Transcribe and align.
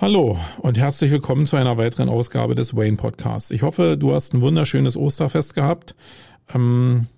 Hallo 0.00 0.38
und 0.58 0.78
herzlich 0.78 1.10
willkommen 1.10 1.44
zu 1.44 1.56
einer 1.56 1.76
weiteren 1.76 2.08
Ausgabe 2.08 2.54
des 2.54 2.76
Wayne 2.76 2.96
Podcasts. 2.96 3.50
Ich 3.50 3.62
hoffe, 3.62 3.96
du 3.98 4.14
hast 4.14 4.32
ein 4.32 4.40
wunderschönes 4.40 4.96
Osterfest 4.96 5.54
gehabt. 5.54 5.96
Ähm, 6.54 7.08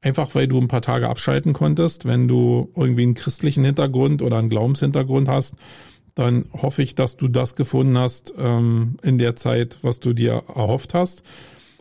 einfach 0.00 0.34
weil 0.34 0.48
du 0.48 0.58
ein 0.58 0.66
paar 0.66 0.80
Tage 0.80 1.10
abschalten 1.10 1.52
konntest. 1.52 2.06
Wenn 2.06 2.28
du 2.28 2.70
irgendwie 2.74 3.02
einen 3.02 3.12
christlichen 3.12 3.64
Hintergrund 3.64 4.22
oder 4.22 4.38
einen 4.38 4.48
Glaubenshintergrund 4.48 5.28
hast, 5.28 5.56
dann 6.14 6.46
hoffe 6.54 6.82
ich, 6.82 6.94
dass 6.94 7.18
du 7.18 7.28
das 7.28 7.54
gefunden 7.54 7.98
hast 7.98 8.32
ähm, 8.38 8.96
in 9.02 9.18
der 9.18 9.36
Zeit, 9.36 9.76
was 9.82 10.00
du 10.00 10.14
dir 10.14 10.42
erhofft 10.48 10.94
hast. 10.94 11.24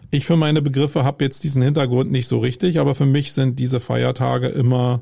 Ich 0.09 0.25
für 0.25 0.35
meine 0.35 0.61
Begriffe 0.61 1.05
habe 1.05 1.23
jetzt 1.23 1.45
diesen 1.45 1.61
Hintergrund 1.61 2.11
nicht 2.11 2.27
so 2.27 2.39
richtig, 2.39 2.77
aber 2.81 2.93
für 2.93 3.05
mich 3.05 3.31
sind 3.31 3.57
diese 3.57 3.79
Feiertage 3.79 4.47
immer 4.47 5.01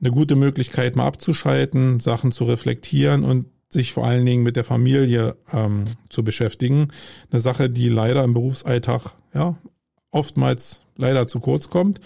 eine 0.00 0.12
gute 0.12 0.36
Möglichkeit, 0.36 0.94
mal 0.94 1.06
abzuschalten, 1.06 1.98
Sachen 1.98 2.30
zu 2.30 2.44
reflektieren 2.44 3.24
und 3.24 3.46
sich 3.74 3.92
vor 3.92 4.06
allen 4.06 4.24
Dingen 4.24 4.42
mit 4.42 4.56
der 4.56 4.64
Familie 4.64 5.36
ähm, 5.52 5.84
zu 6.08 6.24
beschäftigen. 6.24 6.88
Eine 7.30 7.40
Sache, 7.40 7.68
die 7.68 7.88
leider 7.88 8.24
im 8.24 8.32
Berufsalltag 8.32 9.12
ja 9.34 9.56
oftmals 10.10 10.80
leider 10.96 11.26
zu 11.28 11.40
kurz 11.40 11.68
kommt, 11.68 12.00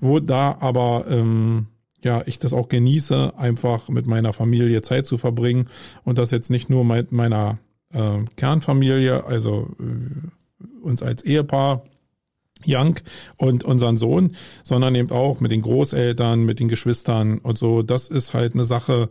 wo 0.00 0.18
da 0.18 0.56
aber 0.60 1.04
ähm, 1.08 1.68
ja 2.02 2.22
ich 2.26 2.38
das 2.38 2.52
auch 2.52 2.68
genieße, 2.68 3.34
einfach 3.36 3.88
mit 3.88 4.06
meiner 4.06 4.32
Familie 4.32 4.82
Zeit 4.82 5.06
zu 5.06 5.18
verbringen 5.18 5.68
und 6.02 6.18
das 6.18 6.30
jetzt 6.32 6.50
nicht 6.50 6.70
nur 6.70 6.84
mit 6.84 7.12
meiner 7.12 7.58
äh, 7.92 8.24
Kernfamilie, 8.36 9.24
also 9.24 9.68
äh, 9.78 10.82
uns 10.82 11.02
als 11.02 11.22
Ehepaar 11.22 11.84
Young 12.66 12.98
und 13.36 13.64
unseren 13.64 13.96
Sohn, 13.96 14.36
sondern 14.64 14.94
eben 14.94 15.10
auch 15.10 15.40
mit 15.40 15.50
den 15.50 15.62
Großeltern, 15.62 16.44
mit 16.44 16.60
den 16.60 16.68
Geschwistern 16.68 17.38
und 17.38 17.58
so. 17.58 17.82
Das 17.82 18.08
ist 18.08 18.34
halt 18.34 18.54
eine 18.54 18.64
Sache, 18.64 19.08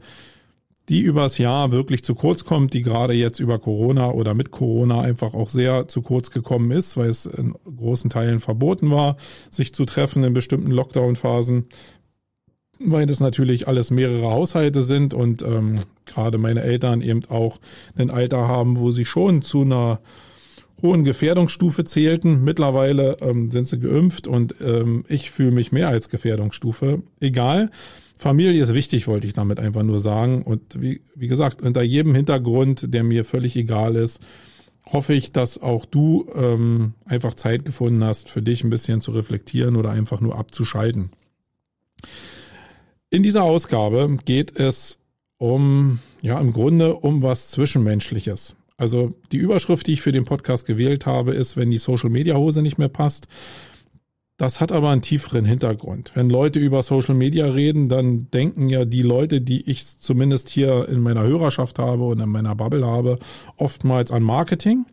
die 0.89 1.01
übers 1.01 1.37
Jahr 1.37 1.71
wirklich 1.71 2.03
zu 2.03 2.15
kurz 2.15 2.45
kommt, 2.45 2.73
die 2.73 2.81
gerade 2.81 3.13
jetzt 3.13 3.39
über 3.39 3.59
Corona 3.59 4.11
oder 4.11 4.33
mit 4.33 4.49
Corona 4.49 5.01
einfach 5.01 5.35
auch 5.35 5.49
sehr 5.49 5.87
zu 5.87 6.01
kurz 6.01 6.31
gekommen 6.31 6.71
ist, 6.71 6.97
weil 6.97 7.09
es 7.09 7.27
in 7.27 7.53
großen 7.77 8.09
Teilen 8.09 8.39
verboten 8.39 8.89
war, 8.89 9.15
sich 9.51 9.71
zu 9.73 9.85
treffen 9.85 10.23
in 10.23 10.33
bestimmten 10.33 10.71
Lockdown-Phasen, 10.71 11.67
weil 12.79 13.05
das 13.05 13.19
natürlich 13.19 13.67
alles 13.67 13.91
mehrere 13.91 14.31
Haushalte 14.31 14.81
sind 14.81 15.13
und 15.13 15.43
ähm, 15.43 15.75
gerade 16.05 16.39
meine 16.39 16.63
Eltern 16.63 17.01
eben 17.01 17.21
auch 17.29 17.59
ein 17.95 18.09
Alter 18.09 18.47
haben, 18.47 18.77
wo 18.77 18.89
sie 18.89 19.05
schon 19.05 19.43
zu 19.43 19.61
einer 19.61 19.99
hohen 20.81 21.03
Gefährdungsstufe 21.03 21.83
zählten. 21.85 22.43
Mittlerweile 22.43 23.17
ähm, 23.21 23.51
sind 23.51 23.67
sie 23.67 23.79
geimpft 23.79 24.27
und 24.27 24.55
ähm, 24.61 25.03
ich 25.07 25.29
fühle 25.29 25.51
mich 25.51 25.71
mehr 25.71 25.89
als 25.89 26.09
Gefährdungsstufe. 26.09 27.03
Egal. 27.19 27.69
Familie 28.19 28.61
ist 28.61 28.73
wichtig, 28.73 29.07
wollte 29.07 29.27
ich 29.27 29.33
damit 29.33 29.59
einfach 29.59 29.81
nur 29.81 29.99
sagen. 29.99 30.43
Und 30.43 30.81
wie, 30.81 31.01
wie 31.15 31.29
gesagt, 31.29 31.61
unter 31.61 31.81
jedem 31.81 32.13
Hintergrund, 32.13 32.93
der 32.93 33.03
mir 33.05 33.23
völlig 33.23 33.55
egal 33.55 33.95
ist, 33.95 34.19
hoffe 34.85 35.13
ich, 35.13 35.31
dass 35.31 35.61
auch 35.61 35.85
du 35.85 36.29
ähm, 36.35 36.95
einfach 37.05 37.33
Zeit 37.33 37.63
gefunden 37.63 38.03
hast, 38.03 38.27
für 38.27 38.41
dich 38.41 38.63
ein 38.63 38.69
bisschen 38.69 38.99
zu 38.99 39.11
reflektieren 39.11 39.77
oder 39.77 39.91
einfach 39.91 40.19
nur 40.19 40.37
abzuschalten. 40.37 41.11
In 43.09 43.23
dieser 43.23 43.43
Ausgabe 43.43 44.17
geht 44.25 44.59
es 44.59 44.99
um, 45.37 45.99
ja, 46.21 46.39
im 46.41 46.51
Grunde 46.51 46.95
um 46.95 47.21
was 47.21 47.51
Zwischenmenschliches. 47.51 48.55
Also 48.75 49.13
die 49.31 49.37
Überschrift, 49.37 49.87
die 49.87 49.93
ich 49.93 50.01
für 50.01 50.11
den 50.11 50.25
Podcast 50.25 50.65
gewählt 50.65 51.05
habe, 51.05 51.33
ist, 51.33 51.55
wenn 51.55 51.71
die 51.71 51.77
Social 51.77 52.09
Media 52.09 52.35
Hose 52.35 52.61
nicht 52.61 52.77
mehr 52.77 52.89
passt. 52.89 53.29
Das 54.39 54.61
hat 54.61 54.71
aber 54.71 54.89
einen 54.89 55.01
tieferen 55.01 55.43
Hintergrund. 55.43 56.13
Wenn 56.15 56.29
Leute 56.29 56.59
über 56.59 56.81
Social 56.81 57.13
Media 57.13 57.47
reden, 57.47 57.89
dann 57.89 58.31
denken 58.31 58.69
ja 58.69 58.85
die 58.85 59.01
Leute, 59.01 59.41
die 59.41 59.69
ich 59.69 59.85
zumindest 59.99 60.47
hier 60.47 60.87
in 60.87 61.01
meiner 61.01 61.23
Hörerschaft 61.23 61.77
habe 61.77 62.05
und 62.05 62.21
in 62.21 62.29
meiner 62.29 62.55
Bubble 62.55 62.87
habe, 62.87 63.19
oftmals 63.57 64.11
an 64.11 64.23
Marketing. 64.23 64.85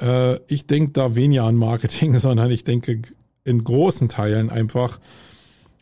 Äh, 0.00 0.36
ich 0.46 0.68
denke 0.68 0.92
da 0.92 1.16
weniger 1.16 1.42
an 1.42 1.56
Marketing, 1.56 2.16
sondern 2.18 2.52
ich 2.52 2.62
denke 2.62 3.02
in 3.42 3.64
großen 3.64 4.08
Teilen 4.08 4.48
einfach 4.48 5.00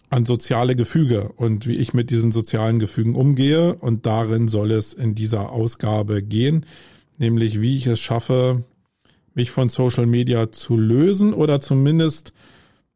an 0.08 0.24
soziale 0.24 0.74
Gefüge 0.74 1.32
und 1.36 1.66
wie 1.66 1.76
ich 1.76 1.92
mit 1.92 2.08
diesen 2.08 2.32
sozialen 2.32 2.78
Gefügen 2.78 3.14
umgehe. 3.14 3.74
Und 3.74 4.06
darin 4.06 4.48
soll 4.48 4.70
es 4.70 4.94
in 4.94 5.14
dieser 5.14 5.52
Ausgabe 5.52 6.22
gehen, 6.22 6.64
nämlich 7.19 7.60
wie 7.60 7.76
ich 7.76 7.86
es 7.86 8.00
schaffe, 8.00 8.64
mich 9.34 9.50
von 9.50 9.69
Social 9.69 10.06
Media 10.06 10.50
zu 10.50 10.78
lösen 10.78 11.34
oder 11.34 11.60
zumindest 11.60 12.32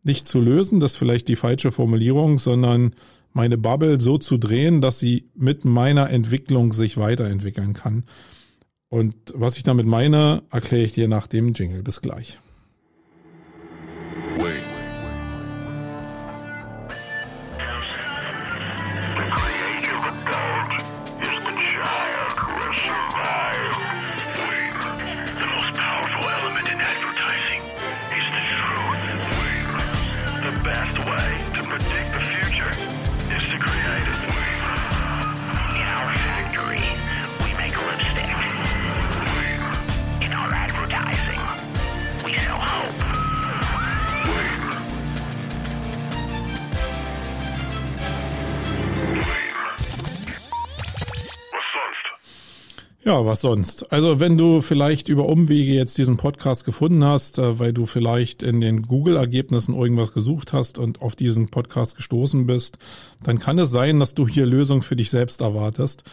nicht 0.05 0.27
zu 0.27 0.41
lösen, 0.41 0.81
das 0.81 0.93
ist 0.93 0.99
vielleicht 0.99 1.29
die 1.29 1.37
falsche 1.37 1.73
Formulierung, 1.73 2.39
sondern 2.39 2.95
meine 3.33 3.59
Bubble 3.59 4.01
so 4.01 4.19
zu 4.19 4.39
drehen, 4.39 4.81
dass 4.81 4.99
sie 4.99 5.29
mit 5.35 5.65
meiner 5.65 6.11
Entwicklung 6.11 6.73
sich 6.73 6.97
weiterentwickeln 6.97 7.75
kann. 7.75 8.05
Und 8.89 9.15
was 9.35 9.57
ich 9.57 9.65
damit 9.65 9.87
meine, 9.87 10.45
erkläre 10.51 10.85
ich 10.85 10.93
dir 10.93 11.09
nach 11.09 11.27
dem 11.27 11.53
Jingle. 11.53 11.83
Bis 11.83 12.01
gleich. 12.01 12.39
Ja, 53.07 53.27
was 53.27 53.43
sonst? 53.43 53.93
Also 53.93 54.19
wenn 54.19 54.39
du 54.39 54.63
vielleicht 54.63 55.11
über 55.11 55.29
Umwege 55.29 55.75
jetzt 55.75 55.99
diesen 55.99 56.17
Podcast 56.17 56.65
gefunden 56.65 57.05
hast, 57.05 57.39
äh, 57.39 57.59
weil 57.59 57.75
du 57.75 57.85
vielleicht 57.85 58.43
in 58.43 58.63
den 58.63 58.81
Google-Ergebnissen 58.81 59.75
irgendwas 59.75 60.15
gesucht 60.15 60.55
hast 60.55 60.79
und 60.79 61.03
auf 61.03 61.15
diesen 61.15 61.51
Podcast 61.51 61.97
gestoßen 61.97 62.47
bist, 62.47 62.79
dann 63.23 63.39
kann 63.39 63.59
es 63.59 63.71
sein, 63.71 64.01
dass 64.01 64.15
du 64.15 64.27
hier 64.27 64.47
Lösungen 64.47 64.81
für 64.81 64.97
dich 64.97 65.11
selbst 65.11 65.43
erwartest. 65.43 66.05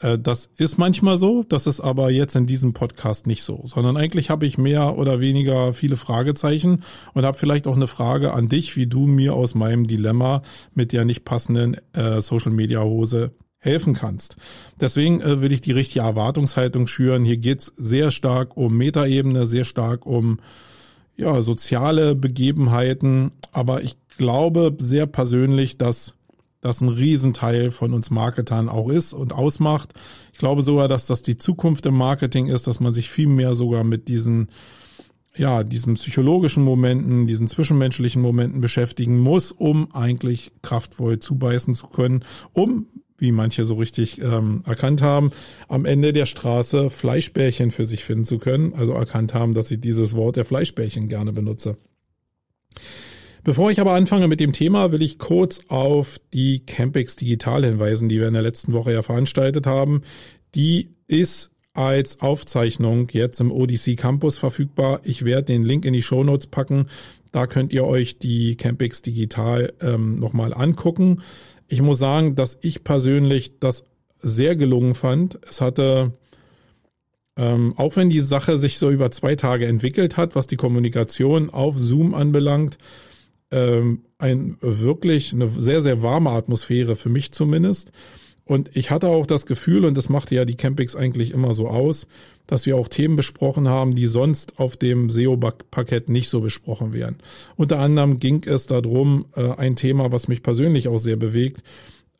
Äh, 0.00 0.18
das 0.18 0.50
ist 0.56 0.78
manchmal 0.78 1.16
so, 1.16 1.44
das 1.44 1.68
ist 1.68 1.78
aber 1.78 2.10
jetzt 2.10 2.34
in 2.34 2.46
diesem 2.46 2.72
Podcast 2.72 3.28
nicht 3.28 3.44
so, 3.44 3.62
sondern 3.66 3.96
eigentlich 3.96 4.28
habe 4.28 4.44
ich 4.44 4.58
mehr 4.58 4.98
oder 4.98 5.20
weniger 5.20 5.72
viele 5.72 5.94
Fragezeichen 5.94 6.82
und 7.14 7.24
habe 7.24 7.38
vielleicht 7.38 7.68
auch 7.68 7.76
eine 7.76 7.86
Frage 7.86 8.32
an 8.32 8.48
dich, 8.48 8.74
wie 8.74 8.88
du 8.88 9.06
mir 9.06 9.34
aus 9.34 9.54
meinem 9.54 9.86
Dilemma 9.86 10.42
mit 10.74 10.90
der 10.90 11.04
nicht 11.04 11.24
passenden 11.24 11.76
äh, 11.92 12.20
Social-Media-Hose 12.20 13.30
helfen 13.62 13.94
kannst. 13.94 14.36
Deswegen 14.80 15.20
äh, 15.20 15.40
will 15.40 15.52
ich 15.52 15.60
die 15.60 15.72
richtige 15.72 16.04
Erwartungshaltung 16.04 16.88
schüren. 16.88 17.24
Hier 17.24 17.36
geht's 17.36 17.72
sehr 17.76 18.10
stark 18.10 18.56
um 18.56 18.76
Metaebene, 18.76 19.46
sehr 19.46 19.64
stark 19.64 20.04
um 20.04 20.40
ja, 21.16 21.40
soziale 21.42 22.16
Begebenheiten. 22.16 23.30
Aber 23.52 23.82
ich 23.82 23.96
glaube 24.18 24.76
sehr 24.80 25.06
persönlich, 25.06 25.78
dass 25.78 26.14
das 26.60 26.80
ein 26.80 26.88
Riesenteil 26.88 27.70
von 27.70 27.94
uns 27.94 28.10
Marketern 28.10 28.68
auch 28.68 28.88
ist 28.88 29.12
und 29.12 29.32
ausmacht. 29.32 29.94
Ich 30.32 30.38
glaube 30.40 30.62
sogar, 30.62 30.88
dass 30.88 31.06
das 31.06 31.22
die 31.22 31.36
Zukunft 31.36 31.86
im 31.86 31.94
Marketing 31.94 32.46
ist, 32.46 32.66
dass 32.66 32.80
man 32.80 32.92
sich 32.92 33.10
viel 33.10 33.28
mehr 33.28 33.54
sogar 33.54 33.84
mit 33.84 34.08
diesen 34.08 34.48
ja, 35.34 35.64
diesen 35.64 35.94
psychologischen 35.94 36.62
Momenten, 36.62 37.26
diesen 37.26 37.48
zwischenmenschlichen 37.48 38.20
Momenten 38.20 38.60
beschäftigen 38.60 39.18
muss, 39.18 39.50
um 39.50 39.90
eigentlich 39.94 40.52
kraftvoll 40.60 41.20
zubeißen 41.20 41.74
zu 41.74 41.86
können, 41.86 42.22
um 42.52 42.86
wie 43.22 43.30
manche 43.30 43.64
so 43.64 43.76
richtig 43.76 44.20
ähm, 44.20 44.64
erkannt 44.66 45.00
haben, 45.00 45.30
am 45.68 45.84
Ende 45.84 46.12
der 46.12 46.26
Straße 46.26 46.90
Fleischbärchen 46.90 47.70
für 47.70 47.86
sich 47.86 48.04
finden 48.04 48.24
zu 48.24 48.38
können. 48.38 48.74
Also 48.74 48.92
erkannt 48.92 49.32
haben, 49.32 49.54
dass 49.54 49.70
ich 49.70 49.80
dieses 49.80 50.16
Wort 50.16 50.34
der 50.34 50.44
Fleischbärchen 50.44 51.06
gerne 51.06 51.32
benutze. 51.32 51.76
Bevor 53.44 53.70
ich 53.70 53.80
aber 53.80 53.92
anfange 53.92 54.26
mit 54.26 54.40
dem 54.40 54.52
Thema, 54.52 54.90
will 54.90 55.02
ich 55.02 55.18
kurz 55.18 55.60
auf 55.68 56.18
die 56.34 56.66
Campix 56.66 57.14
Digital 57.14 57.64
hinweisen, 57.64 58.08
die 58.08 58.18
wir 58.18 58.26
in 58.26 58.34
der 58.34 58.42
letzten 58.42 58.72
Woche 58.72 58.92
ja 58.92 59.02
veranstaltet 59.02 59.66
haben. 59.68 60.02
Die 60.56 60.90
ist 61.06 61.52
als 61.74 62.20
Aufzeichnung 62.20 63.08
jetzt 63.12 63.40
im 63.40 63.52
ODC 63.52 63.96
Campus 63.96 64.36
verfügbar. 64.36 65.00
Ich 65.04 65.24
werde 65.24 65.44
den 65.44 65.62
Link 65.62 65.84
in 65.84 65.92
die 65.92 66.02
Show 66.02 66.24
Notes 66.24 66.48
packen. 66.48 66.86
Da 67.30 67.46
könnt 67.46 67.72
ihr 67.72 67.84
euch 67.84 68.18
die 68.18 68.56
Campix 68.56 69.00
Digital 69.00 69.72
ähm, 69.80 70.18
nochmal 70.18 70.52
angucken. 70.52 71.22
Ich 71.72 71.80
muss 71.80 71.98
sagen, 71.98 72.34
dass 72.34 72.58
ich 72.60 72.84
persönlich 72.84 73.58
das 73.58 73.84
sehr 74.20 74.56
gelungen 74.56 74.94
fand. 74.94 75.38
Es 75.48 75.62
hatte, 75.62 76.12
ähm, 77.34 77.72
auch 77.78 77.96
wenn 77.96 78.10
die 78.10 78.20
Sache 78.20 78.58
sich 78.58 78.76
so 78.76 78.90
über 78.90 79.10
zwei 79.10 79.36
Tage 79.36 79.64
entwickelt 79.64 80.18
hat, 80.18 80.34
was 80.34 80.46
die 80.46 80.56
Kommunikation 80.56 81.48
auf 81.48 81.78
Zoom 81.78 82.12
anbelangt, 82.12 82.76
ähm, 83.50 84.04
ein 84.18 84.58
wirklich 84.60 85.32
eine 85.32 85.48
sehr, 85.48 85.80
sehr 85.80 86.02
warme 86.02 86.28
Atmosphäre 86.32 86.94
für 86.94 87.08
mich 87.08 87.32
zumindest. 87.32 87.92
Und 88.44 88.76
ich 88.76 88.90
hatte 88.90 89.08
auch 89.08 89.26
das 89.26 89.46
Gefühl, 89.46 89.84
und 89.84 89.96
das 89.96 90.08
machte 90.08 90.34
ja 90.34 90.44
die 90.44 90.56
Campings 90.56 90.96
eigentlich 90.96 91.30
immer 91.30 91.54
so 91.54 91.68
aus, 91.68 92.08
dass 92.46 92.66
wir 92.66 92.76
auch 92.76 92.88
Themen 92.88 93.14
besprochen 93.14 93.68
haben, 93.68 93.94
die 93.94 94.06
sonst 94.06 94.58
auf 94.58 94.76
dem 94.76 95.10
SEO-Parkett 95.10 96.08
nicht 96.08 96.28
so 96.28 96.40
besprochen 96.40 96.92
werden. 96.92 97.16
Unter 97.56 97.78
anderem 97.78 98.18
ging 98.18 98.42
es 98.44 98.66
darum, 98.66 99.26
äh, 99.36 99.52
ein 99.52 99.76
Thema, 99.76 100.10
was 100.10 100.28
mich 100.28 100.42
persönlich 100.42 100.88
auch 100.88 100.98
sehr 100.98 101.16
bewegt, 101.16 101.62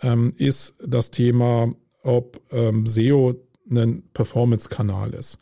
ähm, 0.01 0.33
ist 0.37 0.75
das 0.85 1.11
Thema, 1.11 1.75
ob 2.03 2.41
ähm, 2.53 2.87
SEO 2.87 3.35
ein 3.71 4.05
Performance-Kanal 4.15 5.15
ist. 5.15 5.39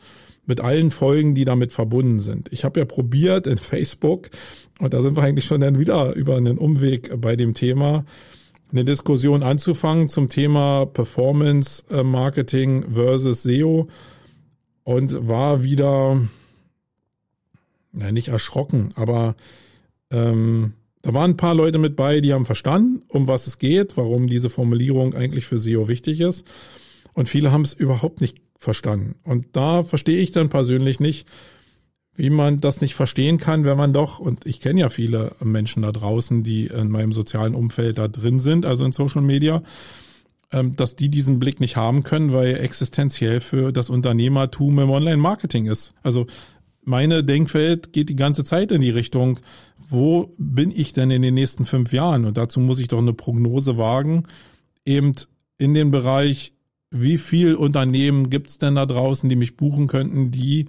Mit 0.47 0.61
allen 0.61 0.91
Folgen, 0.91 1.35
die 1.35 1.45
damit 1.45 1.73
verbunden 1.73 2.21
sind. 2.21 2.49
Ich 2.53 2.65
habe 2.65 2.81
ja 2.81 2.87
probiert 2.87 3.47
in 3.47 3.59
Facebook, 3.59 4.31
und 4.79 4.95
da 4.95 5.03
sind 5.03 5.15
wir 5.17 5.23
eigentlich 5.23 5.45
schon 5.45 5.61
dann 5.61 5.79
wieder 5.79 6.15
über 6.15 6.37
einen 6.37 6.57
Umweg 6.57 7.21
bei 7.21 7.37
dem 7.37 7.53
Thema, 7.53 8.07
eine 8.73 8.85
Diskussion 8.85 9.43
anzufangen 9.43 10.09
zum 10.09 10.29
Thema 10.29 10.87
Performance 10.87 11.83
äh, 11.91 12.03
Marketing 12.03 12.85
versus 12.95 13.43
SEO 13.43 13.89
und 14.85 15.29
war 15.29 15.63
wieder, 15.63 16.21
na, 17.93 18.13
nicht 18.13 18.29
erschrocken, 18.29 18.91
aber 18.95 19.35
ähm, 20.11 20.75
da 21.03 21.15
waren 21.15 21.33
ein 21.33 21.37
paar 21.37 21.55
Leute 21.55 21.79
mit 21.79 21.97
bei, 21.97 22.21
die 22.21 22.33
haben 22.33 22.45
verstanden, 22.45 23.03
um 23.09 23.27
was 23.27 23.47
es 23.47 23.59
geht, 23.59 23.97
warum 23.97 24.27
diese 24.27 24.51
Formulierung 24.51 25.15
eigentlich 25.15 25.47
für 25.47 25.59
SEO 25.59 25.89
wichtig 25.89 26.21
ist. 26.21 26.47
Und 27.15 27.29
viele 27.29 27.53
haben 27.53 27.63
es 27.63 27.73
überhaupt 27.73 28.21
nicht 28.21 28.39
verstanden. 28.59 29.15
Und 29.25 29.57
da 29.57 29.83
verstehe 29.83 30.21
ich 30.21 30.33
dann 30.33 30.51
persönlich 30.51 31.01
nicht, 31.01 31.27
wie 32.21 32.29
man 32.29 32.61
das 32.61 32.83
nicht 32.83 32.95
verstehen 32.95 33.39
kann, 33.39 33.65
wenn 33.65 33.79
man 33.79 33.95
doch, 33.95 34.19
und 34.19 34.45
ich 34.45 34.61
kenne 34.61 34.81
ja 34.81 34.91
viele 34.91 35.33
Menschen 35.43 35.85
da 35.85 35.91
draußen, 35.91 36.43
die 36.43 36.67
in 36.67 36.91
meinem 36.91 37.13
sozialen 37.13 37.55
Umfeld 37.55 37.97
da 37.97 38.09
drin 38.09 38.41
sind, 38.41 38.67
also 38.67 38.85
in 38.85 38.93
Social 38.93 39.23
Media, 39.23 39.63
ähm, 40.53 40.77
dass 40.77 40.97
die 40.97 41.09
diesen 41.09 41.39
Blick 41.39 41.61
nicht 41.61 41.77
haben 41.77 42.03
können, 42.03 42.35
weil 42.35 42.57
existenziell 42.57 43.41
für 43.41 43.73
das 43.73 43.89
Unternehmertum 43.89 44.81
im 44.81 44.91
Online-Marketing 44.91 45.65
ist. 45.65 45.95
Also 46.03 46.27
meine 46.85 47.25
Denkwelt 47.25 47.95
geht 47.95 48.11
die 48.11 48.17
ganze 48.17 48.45
Zeit 48.45 48.71
in 48.71 48.83
die 48.83 48.91
Richtung, 48.91 49.39
wo 49.89 50.31
bin 50.37 50.71
ich 50.77 50.93
denn 50.93 51.11
in 51.11 51.23
den 51.23 51.33
nächsten 51.33 51.65
fünf 51.65 51.91
Jahren? 51.91 52.27
Und 52.27 52.37
dazu 52.37 52.61
muss 52.61 52.81
ich 52.81 52.89
doch 52.89 52.99
eine 52.99 53.15
Prognose 53.15 53.79
wagen, 53.79 54.25
eben 54.85 55.15
in 55.57 55.73
den 55.73 55.91
Bereich, 55.91 56.53
wie 56.91 57.17
viel 57.17 57.55
Unternehmen 57.55 58.29
gibt 58.29 58.51
es 58.51 58.59
denn 58.59 58.75
da 58.75 58.85
draußen, 58.85 59.27
die 59.31 59.37
mich 59.37 59.57
buchen 59.57 59.87
könnten, 59.87 60.31
die 60.31 60.69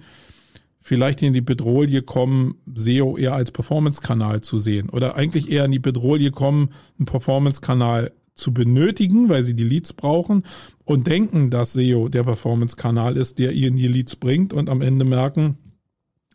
vielleicht 0.82 1.22
in 1.22 1.32
die 1.32 1.40
Bedrohung 1.40 2.04
kommen, 2.04 2.56
SEO 2.74 3.16
eher 3.16 3.34
als 3.34 3.52
Performance-Kanal 3.52 4.42
zu 4.42 4.58
sehen 4.58 4.90
oder 4.90 5.14
eigentlich 5.14 5.50
eher 5.50 5.64
in 5.64 5.72
die 5.72 5.78
Bedrohung 5.78 6.32
kommen, 6.32 6.70
einen 6.98 7.06
Performance-Kanal 7.06 8.12
zu 8.34 8.52
benötigen, 8.52 9.28
weil 9.28 9.44
sie 9.44 9.54
die 9.54 9.64
Leads 9.64 9.92
brauchen 9.92 10.42
und 10.84 11.06
denken, 11.06 11.50
dass 11.50 11.72
SEO 11.72 12.08
der 12.08 12.24
Performance-Kanal 12.24 13.16
ist, 13.16 13.38
der 13.38 13.52
ihnen 13.52 13.76
die 13.76 13.88
Leads 13.88 14.16
bringt 14.16 14.52
und 14.52 14.68
am 14.68 14.82
Ende 14.82 15.04
merken, 15.04 15.56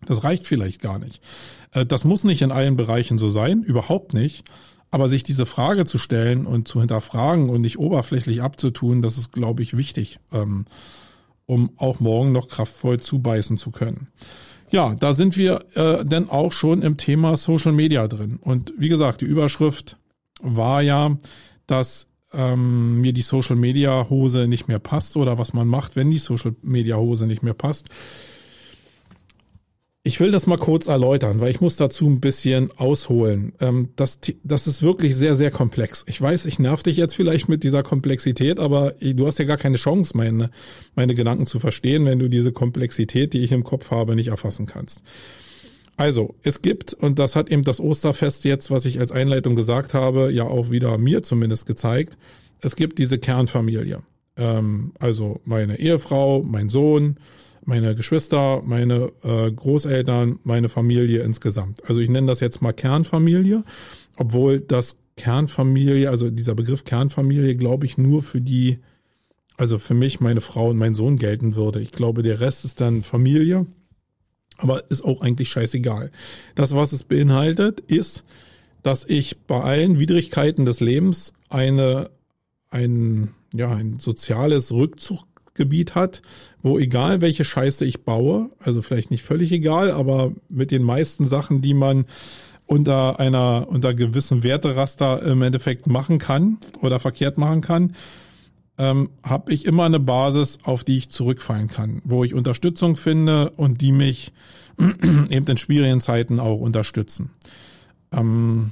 das 0.05 0.23
reicht 0.23 0.45
vielleicht 0.45 0.81
gar 0.81 0.99
nicht. 0.99 1.21
Äh, 1.71 1.85
das 1.85 2.05
muss 2.05 2.23
nicht 2.23 2.41
in 2.41 2.51
allen 2.51 2.77
Bereichen 2.77 3.17
so 3.17 3.29
sein, 3.29 3.63
überhaupt 3.63 4.13
nicht. 4.13 4.45
Aber 4.89 5.09
sich 5.09 5.23
diese 5.23 5.45
Frage 5.45 5.83
zu 5.83 5.97
stellen 5.97 6.45
und 6.45 6.69
zu 6.69 6.79
hinterfragen 6.79 7.49
und 7.49 7.59
nicht 7.59 7.77
oberflächlich 7.77 8.41
abzutun, 8.41 9.01
das 9.01 9.17
ist, 9.17 9.33
glaube 9.33 9.61
ich, 9.61 9.75
wichtig. 9.75 10.19
Um 11.47 11.71
auch 11.77 11.99
morgen 11.99 12.31
noch 12.31 12.47
kraftvoll 12.47 12.99
zubeißen 12.99 13.57
zu 13.57 13.71
können. 13.71 14.09
Ja, 14.69 14.95
da 14.95 15.13
sind 15.13 15.37
wir 15.37 15.63
äh, 15.75 16.05
denn 16.05 16.29
auch 16.29 16.51
schon 16.51 16.81
im 16.81 16.97
Thema 16.97 17.37
Social 17.37 17.71
Media 17.71 18.07
drin. 18.07 18.37
Und 18.41 18.73
wie 18.77 18.89
gesagt, 18.89 19.21
die 19.21 19.25
Überschrift 19.25 19.97
war 20.41 20.81
ja, 20.81 21.17
dass 21.65 22.07
ähm, 22.33 22.99
mir 22.99 23.13
die 23.13 23.21
Social 23.21 23.55
Media 23.55 24.09
Hose 24.09 24.47
nicht 24.47 24.67
mehr 24.67 24.79
passt 24.79 25.15
oder 25.15 25.37
was 25.37 25.53
man 25.53 25.67
macht, 25.67 25.95
wenn 25.95 26.11
die 26.11 26.17
Social 26.17 26.53
Media 26.61 26.97
Hose 26.97 27.27
nicht 27.27 27.43
mehr 27.43 27.53
passt. 27.53 27.87
Ich 30.07 30.21
will 30.21 30.31
das 30.31 30.47
mal 30.47 30.57
kurz 30.57 30.87
erläutern, 30.87 31.41
weil 31.41 31.51
ich 31.51 31.59
muss 31.59 31.75
dazu 31.75 32.07
ein 32.07 32.21
bisschen 32.21 32.71
ausholen. 32.77 33.51
Ähm, 33.59 33.89
das, 33.97 34.21
das 34.41 34.65
ist 34.65 34.81
wirklich 34.81 35.17
sehr, 35.17 35.35
sehr 35.35 35.51
komplex. 35.51 36.05
Ich 36.07 36.21
weiß, 36.21 36.45
ich 36.45 36.59
nerv 36.59 36.81
dich 36.81 36.95
jetzt 36.95 37.13
vielleicht 37.13 37.49
mit 37.49 37.61
dieser 37.61 37.83
Komplexität, 37.83 38.57
aber 38.57 38.91
du 39.01 39.27
hast 39.27 39.37
ja 39.37 39.43
gar 39.43 39.57
keine 39.57 39.75
Chance, 39.75 40.15
meine, 40.15 40.49
meine 40.95 41.13
Gedanken 41.13 41.45
zu 41.45 41.59
verstehen, 41.59 42.05
wenn 42.05 42.19
du 42.19 42.29
diese 42.29 42.53
Komplexität, 42.53 43.33
die 43.33 43.43
ich 43.43 43.51
im 43.51 43.65
Kopf 43.65 43.91
habe, 43.91 44.15
nicht 44.15 44.29
erfassen 44.29 44.65
kannst. 44.65 45.01
Also, 45.97 46.35
es 46.41 46.61
gibt, 46.61 46.93
und 46.93 47.19
das 47.19 47.35
hat 47.35 47.51
eben 47.51 47.65
das 47.65 47.81
Osterfest 47.81 48.45
jetzt, 48.45 48.71
was 48.71 48.85
ich 48.85 49.01
als 49.01 49.11
Einleitung 49.11 49.57
gesagt 49.57 49.93
habe, 49.93 50.31
ja 50.31 50.45
auch 50.45 50.71
wieder 50.71 50.97
mir 50.97 51.21
zumindest 51.21 51.65
gezeigt, 51.65 52.17
es 52.61 52.77
gibt 52.77 52.97
diese 52.97 53.19
Kernfamilie. 53.19 54.03
Ähm, 54.37 54.93
also 54.99 55.41
meine 55.43 55.79
Ehefrau, 55.79 56.43
mein 56.43 56.69
Sohn, 56.69 57.17
meine 57.67 57.95
Geschwister, 57.95 58.61
meine 58.65 59.11
äh, 59.23 59.51
Großeltern, 59.51 60.39
meine 60.43 60.69
Familie 60.69 61.21
insgesamt. 61.23 61.83
Also 61.87 61.99
ich 61.99 62.09
nenne 62.09 62.27
das 62.27 62.39
jetzt 62.39 62.61
mal 62.61 62.71
Kernfamilie, 62.71 63.63
obwohl 64.15 64.61
das 64.61 64.97
Kernfamilie, 65.17 66.09
also 66.09 66.29
dieser 66.29 66.55
Begriff 66.55 66.85
Kernfamilie, 66.85 67.57
glaube 67.57 67.85
ich, 67.85 67.97
nur 67.97 68.23
für 68.23 68.39
die, 68.39 68.79
also 69.57 69.79
für 69.79 69.95
mich, 69.95 70.21
meine 70.21 70.39
Frau 70.39 70.69
und 70.69 70.77
mein 70.77 70.95
Sohn 70.95 71.17
gelten 71.17 71.55
würde. 71.55 71.81
Ich 71.81 71.91
glaube, 71.91 72.23
der 72.23 72.39
Rest 72.39 72.63
ist 72.63 72.79
dann 72.79 73.03
Familie, 73.03 73.65
aber 74.55 74.89
ist 74.89 75.03
auch 75.03 75.19
eigentlich 75.19 75.49
scheißegal. 75.49 76.09
Das, 76.55 76.73
was 76.73 76.93
es 76.93 77.03
beinhaltet, 77.03 77.81
ist, 77.81 78.23
dass 78.81 79.03
ich 79.03 79.39
bei 79.45 79.59
allen 79.59 79.99
Widrigkeiten 79.99 80.63
des 80.63 80.79
Lebens 80.79 81.33
eine, 81.49 82.11
ein, 82.69 83.31
ja, 83.53 83.75
ein 83.75 83.99
soziales 83.99 84.71
Rückzug 84.71 85.25
Gebiet 85.57 85.95
hat, 85.95 86.21
wo 86.61 86.79
egal 86.79 87.21
welche 87.21 87.43
Scheiße 87.43 87.83
ich 87.85 88.03
baue, 88.03 88.49
also 88.59 88.81
vielleicht 88.81 89.11
nicht 89.11 89.23
völlig 89.23 89.51
egal, 89.51 89.91
aber 89.91 90.31
mit 90.47 90.71
den 90.71 90.83
meisten 90.83 91.25
Sachen, 91.25 91.61
die 91.61 91.73
man 91.73 92.05
unter 92.65 93.19
einer, 93.19 93.67
unter 93.69 93.93
gewissem 93.93 94.43
Werteraster 94.43 95.21
im 95.23 95.41
Endeffekt 95.41 95.87
machen 95.87 96.19
kann 96.19 96.57
oder 96.81 96.99
verkehrt 96.99 97.37
machen 97.37 97.61
kann, 97.61 97.93
ähm, 98.77 99.09
habe 99.23 99.51
ich 99.51 99.65
immer 99.65 99.85
eine 99.85 99.99
Basis, 99.99 100.59
auf 100.63 100.83
die 100.83 100.97
ich 100.97 101.09
zurückfallen 101.09 101.67
kann, 101.67 102.01
wo 102.03 102.23
ich 102.23 102.33
Unterstützung 102.33 102.95
finde 102.95 103.51
und 103.51 103.81
die 103.81 103.91
mich 103.91 104.31
eben 104.79 105.47
in 105.47 105.57
schwierigen 105.57 106.01
Zeiten 106.01 106.39
auch 106.39 106.59
unterstützen. 106.59 107.31
Ähm, 108.11 108.71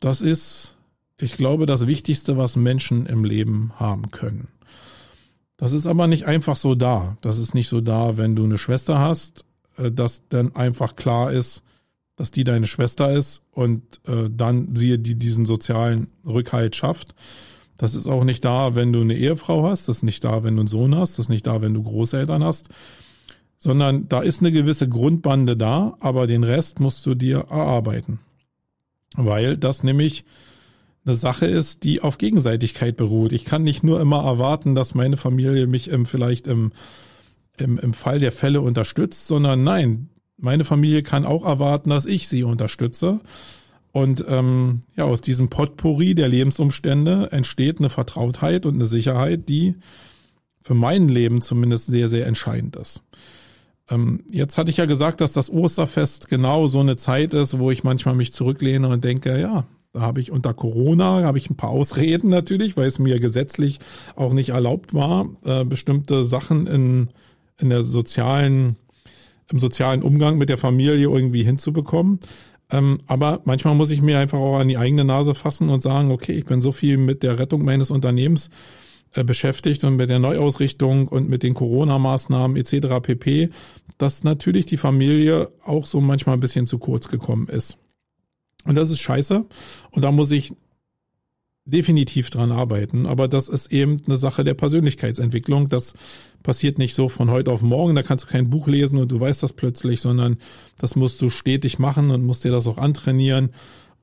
das 0.00 0.20
ist, 0.20 0.76
ich 1.20 1.36
glaube, 1.36 1.66
das 1.66 1.86
Wichtigste, 1.86 2.36
was 2.36 2.56
Menschen 2.56 3.06
im 3.06 3.24
Leben 3.24 3.72
haben 3.76 4.10
können. 4.10 4.48
Das 5.64 5.72
ist 5.72 5.86
aber 5.86 6.08
nicht 6.08 6.26
einfach 6.26 6.56
so 6.56 6.74
da. 6.74 7.16
Das 7.22 7.38
ist 7.38 7.54
nicht 7.54 7.70
so 7.70 7.80
da, 7.80 8.18
wenn 8.18 8.36
du 8.36 8.44
eine 8.44 8.58
Schwester 8.58 8.98
hast, 8.98 9.46
äh, 9.78 9.90
dass 9.90 10.28
dann 10.28 10.54
einfach 10.54 10.94
klar 10.94 11.32
ist, 11.32 11.62
dass 12.16 12.30
die 12.30 12.44
deine 12.44 12.66
Schwester 12.66 13.10
ist 13.10 13.40
und 13.50 13.82
äh, 14.06 14.28
dann 14.30 14.76
sie 14.76 14.98
die 14.98 15.14
diesen 15.14 15.46
sozialen 15.46 16.08
Rückhalt 16.26 16.76
schafft. 16.76 17.14
Das 17.78 17.94
ist 17.94 18.06
auch 18.06 18.24
nicht 18.24 18.44
da, 18.44 18.74
wenn 18.74 18.92
du 18.92 19.00
eine 19.00 19.14
Ehefrau 19.14 19.66
hast, 19.66 19.88
das 19.88 19.96
ist 19.96 20.02
nicht 20.02 20.22
da, 20.22 20.44
wenn 20.44 20.54
du 20.54 20.60
einen 20.60 20.68
Sohn 20.68 20.94
hast, 20.94 21.12
das 21.12 21.24
ist 21.24 21.30
nicht 21.30 21.46
da, 21.46 21.62
wenn 21.62 21.72
du 21.72 21.82
Großeltern 21.82 22.44
hast, 22.44 22.68
sondern 23.58 24.06
da 24.06 24.20
ist 24.20 24.40
eine 24.40 24.52
gewisse 24.52 24.86
Grundbande 24.86 25.56
da, 25.56 25.96
aber 25.98 26.26
den 26.26 26.44
Rest 26.44 26.78
musst 26.78 27.06
du 27.06 27.14
dir 27.14 27.38
erarbeiten. 27.38 28.20
Weil 29.16 29.56
das 29.56 29.82
nämlich 29.82 30.26
eine 31.04 31.14
Sache 31.14 31.46
ist, 31.46 31.84
die 31.84 32.02
auf 32.02 32.18
Gegenseitigkeit 32.18 32.96
beruht. 32.96 33.32
Ich 33.32 33.44
kann 33.44 33.62
nicht 33.62 33.82
nur 33.82 34.00
immer 34.00 34.24
erwarten, 34.24 34.74
dass 34.74 34.94
meine 34.94 35.16
Familie 35.16 35.66
mich 35.66 35.88
im, 35.88 36.06
vielleicht 36.06 36.46
im, 36.46 36.72
im, 37.58 37.78
im 37.78 37.92
Fall 37.92 38.20
der 38.20 38.32
Fälle 38.32 38.60
unterstützt, 38.60 39.26
sondern 39.26 39.64
nein, 39.64 40.08
meine 40.36 40.64
Familie 40.64 41.02
kann 41.02 41.24
auch 41.24 41.44
erwarten, 41.44 41.90
dass 41.90 42.06
ich 42.06 42.28
sie 42.28 42.42
unterstütze. 42.42 43.20
Und 43.92 44.24
ähm, 44.28 44.80
ja, 44.96 45.04
aus 45.04 45.20
diesem 45.20 45.50
Potpourri 45.50 46.14
der 46.14 46.28
Lebensumstände 46.28 47.30
entsteht 47.30 47.78
eine 47.78 47.90
Vertrautheit 47.90 48.66
und 48.66 48.74
eine 48.74 48.86
Sicherheit, 48.86 49.48
die 49.48 49.76
für 50.62 50.74
mein 50.74 51.08
Leben 51.08 51.42
zumindest 51.42 51.86
sehr, 51.86 52.08
sehr 52.08 52.26
entscheidend 52.26 52.74
ist. 52.76 53.02
Ähm, 53.90 54.24
jetzt 54.30 54.58
hatte 54.58 54.70
ich 54.70 54.78
ja 54.78 54.86
gesagt, 54.86 55.20
dass 55.20 55.32
das 55.32 55.50
Osterfest 55.50 56.28
genau 56.28 56.66
so 56.66 56.80
eine 56.80 56.96
Zeit 56.96 57.34
ist, 57.34 57.58
wo 57.58 57.70
ich 57.70 57.84
manchmal 57.84 58.16
mich 58.16 58.32
zurücklehne 58.32 58.88
und 58.88 59.04
denke, 59.04 59.38
ja, 59.38 59.64
da 59.94 60.00
habe 60.00 60.20
ich 60.20 60.32
unter 60.32 60.52
Corona 60.52 61.22
habe 61.22 61.38
ich 61.38 61.48
ein 61.48 61.56
paar 61.56 61.70
Ausreden 61.70 62.28
natürlich, 62.28 62.76
weil 62.76 62.88
es 62.88 62.98
mir 62.98 63.20
gesetzlich 63.20 63.78
auch 64.16 64.32
nicht 64.32 64.48
erlaubt 64.48 64.92
war, 64.92 65.28
äh, 65.44 65.64
bestimmte 65.64 66.24
Sachen 66.24 66.66
in, 66.66 67.08
in 67.60 67.70
der 67.70 67.84
sozialen, 67.84 68.74
im 69.52 69.60
sozialen 69.60 70.02
Umgang 70.02 70.36
mit 70.36 70.48
der 70.48 70.58
Familie 70.58 71.08
irgendwie 71.08 71.44
hinzubekommen. 71.44 72.18
Ähm, 72.72 72.98
aber 73.06 73.40
manchmal 73.44 73.76
muss 73.76 73.92
ich 73.92 74.02
mir 74.02 74.18
einfach 74.18 74.38
auch 74.38 74.58
an 74.58 74.66
die 74.66 74.78
eigene 74.78 75.04
Nase 75.04 75.32
fassen 75.32 75.68
und 75.68 75.80
sagen, 75.80 76.10
okay, 76.10 76.32
ich 76.32 76.44
bin 76.44 76.60
so 76.60 76.72
viel 76.72 76.96
mit 76.96 77.22
der 77.22 77.38
Rettung 77.38 77.64
meines 77.64 77.92
Unternehmens 77.92 78.50
äh, 79.12 79.22
beschäftigt 79.22 79.84
und 79.84 79.94
mit 79.94 80.10
der 80.10 80.18
Neuausrichtung 80.18 81.06
und 81.06 81.28
mit 81.28 81.44
den 81.44 81.54
Corona-Maßnahmen 81.54 82.56
etc. 82.56 83.00
pp, 83.00 83.50
dass 83.96 84.24
natürlich 84.24 84.66
die 84.66 84.76
Familie 84.76 85.50
auch 85.64 85.86
so 85.86 86.00
manchmal 86.00 86.36
ein 86.36 86.40
bisschen 86.40 86.66
zu 86.66 86.80
kurz 86.80 87.08
gekommen 87.08 87.46
ist. 87.46 87.78
Und 88.64 88.76
das 88.76 88.90
ist 88.90 89.00
scheiße. 89.00 89.44
Und 89.90 90.02
da 90.02 90.10
muss 90.10 90.30
ich 90.30 90.54
definitiv 91.66 92.28
dran 92.28 92.52
arbeiten, 92.52 93.06
aber 93.06 93.26
das 93.26 93.48
ist 93.48 93.72
eben 93.72 94.02
eine 94.06 94.18
Sache 94.18 94.44
der 94.44 94.52
Persönlichkeitsentwicklung. 94.52 95.70
Das 95.70 95.94
passiert 96.42 96.76
nicht 96.76 96.94
so 96.94 97.08
von 97.08 97.30
heute 97.30 97.50
auf 97.50 97.62
morgen, 97.62 97.94
da 97.94 98.02
kannst 98.02 98.24
du 98.24 98.28
kein 98.28 98.50
Buch 98.50 98.68
lesen 98.68 98.98
und 98.98 99.10
du 99.10 99.18
weißt 99.18 99.42
das 99.42 99.54
plötzlich, 99.54 100.02
sondern 100.02 100.36
das 100.78 100.94
musst 100.94 101.22
du 101.22 101.30
stetig 101.30 101.78
machen 101.78 102.10
und 102.10 102.22
musst 102.22 102.44
dir 102.44 102.50
das 102.50 102.66
auch 102.66 102.76
antrainieren. 102.76 103.50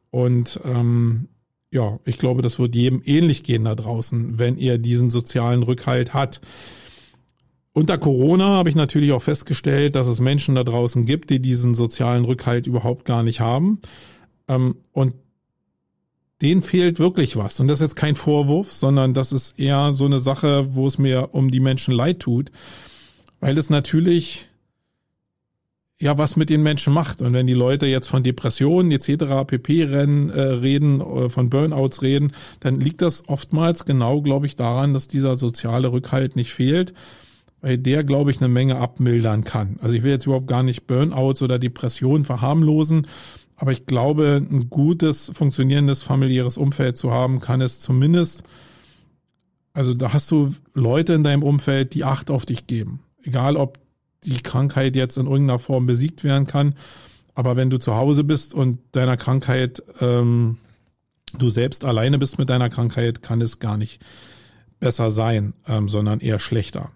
Und 0.10 0.60
ähm, 0.66 1.28
ja, 1.72 2.00
ich 2.04 2.18
glaube, 2.18 2.42
das 2.42 2.58
wird 2.58 2.76
jedem 2.76 3.02
ähnlich 3.06 3.44
gehen 3.44 3.64
da 3.64 3.76
draußen, 3.76 4.40
wenn 4.40 4.58
er 4.58 4.80
diesen 4.80 5.12
sozialen 5.12 5.62
Rückhalt 5.62 6.16
hat. 6.16 6.42
Unter 7.74 7.98
Corona 7.98 8.48
habe 8.48 8.70
ich 8.70 8.76
natürlich 8.76 9.14
auch 9.14 9.22
festgestellt, 9.22 9.96
dass 9.96 10.08
es 10.08 10.20
Menschen 10.20 10.56
da 10.56 10.64
draußen 10.64 11.06
gibt, 11.06 11.30
die 11.30 11.40
diesen 11.40 11.76
sozialen 11.76 12.26
Rückhalt 12.26 12.68
überhaupt 12.68 13.06
gar 13.06 13.24
nicht 13.24 13.40
haben. 13.40 13.80
Ähm, 14.52 14.76
und 14.92 15.14
denen 16.42 16.62
fehlt 16.62 17.00
wirklich 17.00 17.38
was. 17.38 17.60
Und 17.60 17.68
das 17.68 17.80
ist 17.80 17.90
jetzt 17.90 17.96
kein 17.96 18.16
Vorwurf, 18.16 18.72
sondern 18.72 19.14
das 19.14 19.32
ist 19.32 19.60
eher 19.60 19.94
so 19.94 20.06
eine 20.06 20.20
Sache, 20.20 20.74
wo 20.76 20.88
es 20.88 20.98
mir 20.98 21.30
um 21.34 21.52
die 21.52 21.60
Menschen 21.60 21.94
leid 21.94 22.20
tut, 22.20 22.52
weil 23.40 23.58
es 23.58 23.70
natürlich 23.70 24.48
ja 26.00 26.18
was 26.18 26.36
mit 26.36 26.50
den 26.50 26.64
Menschen 26.64 26.94
macht. 26.94 27.22
Und 27.22 27.34
wenn 27.34 27.46
die 27.46 27.54
Leute 27.54 27.86
jetzt 27.86 28.08
von 28.08 28.24
Depressionen 28.24 28.92
etc., 28.92 29.46
PP-Rennen 29.46 30.32
äh, 30.32 30.42
reden, 30.42 31.00
äh, 31.00 31.30
von 31.30 31.52
Burnouts 31.52 32.02
reden, 32.02 32.32
dann 32.60 32.80
liegt 32.80 33.02
das 33.02 33.30
oftmals 33.30 33.86
genau, 33.86 34.22
glaube 34.22 34.48
ich, 34.48 34.56
daran, 34.56 34.96
dass 34.96 35.08
dieser 35.08 35.36
soziale 35.36 35.92
Rückhalt 35.92 36.36
nicht 36.36 36.52
fehlt, 36.52 36.94
weil 37.62 37.78
der, 37.78 38.04
glaube 38.04 38.32
ich, 38.32 38.42
eine 38.42 38.48
Menge 38.48 38.78
abmildern 38.78 39.44
kann. 39.44 39.78
Also 39.80 39.96
ich 39.96 40.02
will 40.02 40.12
jetzt 40.12 40.26
überhaupt 40.26 40.48
gar 40.48 40.64
nicht 40.64 40.88
Burnouts 40.88 41.44
oder 41.44 41.60
Depressionen 41.60 42.26
verharmlosen, 42.26 43.06
aber 43.62 43.74
ich 43.74 43.86
glaube, 43.86 44.42
ein 44.50 44.72
gutes, 44.72 45.30
funktionierendes 45.36 46.02
familiäres 46.02 46.58
Umfeld 46.58 46.98
zu 46.98 47.12
haben, 47.12 47.40
kann 47.42 47.62
es 47.62 47.80
zumindest, 47.80 48.42
also 49.72 49.94
da 49.94 50.14
hast 50.14 50.32
du 50.32 50.56
Leute 50.74 51.14
in 51.14 51.24
deinem 51.24 51.44
Umfeld, 51.44 51.94
die 51.94 52.04
Acht 52.04 52.32
auf 52.32 52.48
dich 52.48 52.66
geben. 52.66 53.04
Egal, 53.22 53.58
ob 53.58 53.78
die 54.24 54.42
Krankheit 54.42 54.96
jetzt 54.96 55.16
in 55.18 55.28
irgendeiner 55.28 55.60
Form 55.60 55.86
besiegt 55.86 56.24
werden 56.24 56.48
kann. 56.48 56.74
Aber 57.36 57.56
wenn 57.56 57.70
du 57.70 57.78
zu 57.78 57.96
Hause 57.96 58.24
bist 58.24 58.56
und 58.56 58.80
deiner 58.94 59.16
Krankheit, 59.16 59.84
ähm, 60.00 60.58
du 61.38 61.52
selbst 61.52 61.86
alleine 61.86 62.18
bist 62.18 62.40
mit 62.40 62.50
deiner 62.50 62.72
Krankheit, 62.72 63.22
kann 63.22 63.42
es 63.42 63.60
gar 63.60 63.78
nicht 63.78 64.02
besser 64.80 65.12
sein, 65.12 65.54
ähm, 65.68 65.88
sondern 65.88 66.20
eher 66.20 66.40
schlechter. 66.40 66.90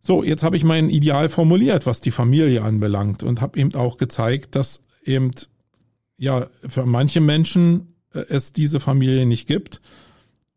So, 0.00 0.24
jetzt 0.24 0.44
habe 0.44 0.56
ich 0.56 0.64
mein 0.64 0.88
Ideal 0.88 1.28
formuliert, 1.28 1.84
was 1.84 2.00
die 2.00 2.10
Familie 2.10 2.62
anbelangt 2.62 3.22
und 3.22 3.42
habe 3.42 3.60
eben 3.60 3.74
auch 3.74 3.98
gezeigt, 3.98 4.54
dass 4.56 4.82
eben 5.04 5.32
ja 6.16 6.46
für 6.66 6.86
manche 6.86 7.20
Menschen 7.20 7.94
äh, 8.12 8.24
es 8.28 8.52
diese 8.52 8.80
Familie 8.80 9.26
nicht 9.26 9.46
gibt. 9.46 9.80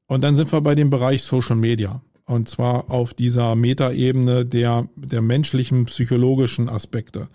Und 0.08 0.24
dann 0.24 0.36
sind 0.36 0.52
wir 0.52 0.62
bei 0.62 0.76
dem 0.76 0.90
Bereich 0.90 1.24
Social 1.24 1.56
Media. 1.56 2.02
Und 2.26 2.50
zwar 2.50 2.90
auf 2.90 3.14
dieser 3.14 3.56
Metaebene 3.56 4.46
der, 4.46 4.88
der 4.96 5.22
menschlichen, 5.22 5.86
psychologischen 5.86 6.70
Aspekte. 6.70 7.28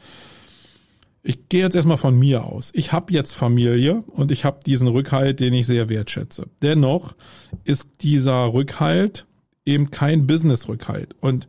Ich 1.23 1.49
gehe 1.49 1.61
jetzt 1.62 1.76
erstmal 1.76 1.99
von 1.99 2.19
mir 2.19 2.45
aus. 2.45 2.71
Ich 2.75 2.93
habe 2.93 3.12
jetzt 3.12 3.35
Familie 3.35 4.02
und 4.07 4.31
ich 4.31 4.45
habe 4.45 4.61
diesen 4.64 4.88
Rückhalt, 4.88 5.38
den 5.38 5.52
ich 5.52 5.67
sehr 5.67 5.88
wertschätze. 5.88 6.47
Dennoch 6.62 7.14
ist 7.64 7.88
dieser 8.00 8.52
Rückhalt 8.52 9.26
eben 9.67 9.90
kein 9.90 10.26
Business-Rückhalt. 10.26 11.14
Und 11.21 11.47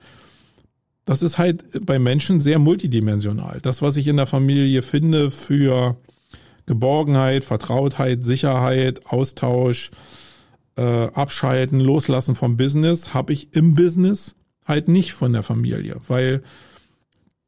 das 1.12 1.22
ist 1.22 1.38
halt 1.38 1.86
bei 1.86 2.00
Menschen 2.00 2.39
sehr 2.39 2.58
multidimensional. 2.58 3.60
Das, 3.62 3.82
was 3.82 3.98
ich 3.98 4.08
in 4.08 4.15
der 4.15 4.27
Familie 4.27 4.82
finde 4.82 5.30
für 5.30 5.98
Geborgenheit, 6.68 7.44
Vertrautheit, 7.44 8.24
Sicherheit, 8.24 9.06
Austausch, 9.08 9.91
äh, 10.77 10.82
Abschalten, 10.82 11.82
Loslassen 11.82 12.34
vom 12.34 12.56
Business, 12.56 13.13
habe 13.13 13.34
ich 13.34 13.53
im 13.53 13.75
Business 13.75 14.36
halt 14.63 14.88
nicht 14.88 15.12
von 15.12 15.34
der 15.34 15.44
Familie, 15.44 15.98
weil 16.08 16.44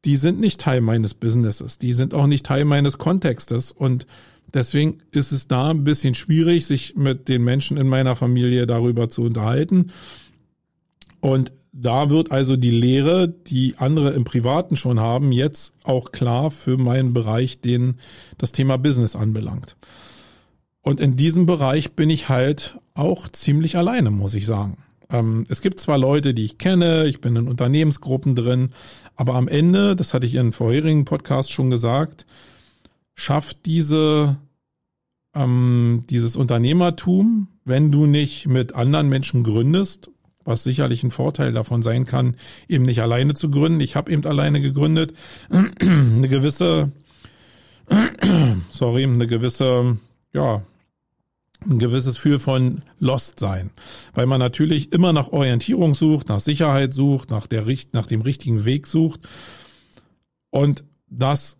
die 0.04 0.16
sind 0.16 0.40
nicht 0.40 0.60
Teil 0.60 0.82
meines 0.82 1.14
Businesses, 1.14 1.78
die 1.78 1.94
sind 1.94 2.12
auch 2.12 2.26
nicht 2.26 2.44
Teil 2.44 2.66
meines 2.66 2.98
Kontextes 2.98 3.72
und 3.72 4.06
deswegen 4.52 4.98
ist 5.10 5.32
es 5.32 5.48
da 5.48 5.70
ein 5.70 5.84
bisschen 5.84 6.14
schwierig, 6.14 6.66
sich 6.66 6.96
mit 6.96 7.30
den 7.30 7.42
Menschen 7.44 7.78
in 7.78 7.88
meiner 7.88 8.14
Familie 8.14 8.66
darüber 8.66 9.08
zu 9.08 9.22
unterhalten. 9.22 9.90
Und 11.20 11.50
da 11.76 12.08
wird 12.08 12.30
also 12.30 12.56
die 12.56 12.70
Lehre, 12.70 13.28
die 13.28 13.74
andere 13.78 14.10
im 14.10 14.24
Privaten 14.24 14.76
schon 14.76 15.00
haben, 15.00 15.32
jetzt 15.32 15.74
auch 15.82 16.12
klar 16.12 16.52
für 16.52 16.78
meinen 16.78 17.12
Bereich, 17.12 17.60
den 17.60 17.96
das 18.38 18.52
Thema 18.52 18.78
Business 18.78 19.16
anbelangt. 19.16 19.76
Und 20.82 21.00
in 21.00 21.16
diesem 21.16 21.46
Bereich 21.46 21.92
bin 21.92 22.10
ich 22.10 22.28
halt 22.28 22.78
auch 22.94 23.28
ziemlich 23.28 23.76
alleine, 23.76 24.12
muss 24.12 24.34
ich 24.34 24.46
sagen. 24.46 24.76
Ähm, 25.10 25.44
es 25.48 25.62
gibt 25.62 25.80
zwar 25.80 25.98
Leute, 25.98 26.32
die 26.32 26.44
ich 26.44 26.58
kenne, 26.58 27.06
ich 27.06 27.20
bin 27.20 27.34
in 27.34 27.48
Unternehmensgruppen 27.48 28.36
drin, 28.36 28.70
aber 29.16 29.34
am 29.34 29.48
Ende, 29.48 29.96
das 29.96 30.14
hatte 30.14 30.26
ich 30.26 30.36
in 30.36 30.52
vorherigen 30.52 31.04
Podcasts 31.04 31.50
schon 31.50 31.70
gesagt, 31.70 32.24
schafft 33.14 33.66
diese 33.66 34.36
ähm, 35.34 36.04
dieses 36.08 36.36
Unternehmertum, 36.36 37.48
wenn 37.64 37.90
du 37.90 38.06
nicht 38.06 38.46
mit 38.46 38.74
anderen 38.74 39.08
Menschen 39.08 39.42
gründest 39.42 40.10
was 40.44 40.62
sicherlich 40.62 41.02
ein 41.02 41.10
Vorteil 41.10 41.52
davon 41.52 41.82
sein 41.82 42.04
kann, 42.04 42.36
eben 42.68 42.84
nicht 42.84 43.00
alleine 43.00 43.34
zu 43.34 43.50
gründen. 43.50 43.80
Ich 43.80 43.96
habe 43.96 44.12
eben 44.12 44.24
alleine 44.24 44.60
gegründet. 44.60 45.14
eine 45.50 46.28
gewisse, 46.28 46.92
sorry, 48.70 49.04
eine 49.04 49.26
gewisse, 49.26 49.98
ja, 50.32 50.62
ein 51.66 51.78
gewisses 51.78 52.16
Gefühl 52.16 52.38
von 52.38 52.82
Lost 52.98 53.40
sein, 53.40 53.70
weil 54.14 54.26
man 54.26 54.38
natürlich 54.38 54.92
immer 54.92 55.12
nach 55.12 55.28
Orientierung 55.28 55.94
sucht, 55.94 56.28
nach 56.28 56.40
Sicherheit 56.40 56.92
sucht, 56.92 57.30
nach 57.30 57.46
der 57.46 57.64
nach 57.92 58.06
dem 58.06 58.20
richtigen 58.20 58.64
Weg 58.64 58.86
sucht 58.86 59.20
und 60.50 60.84
das 61.08 61.56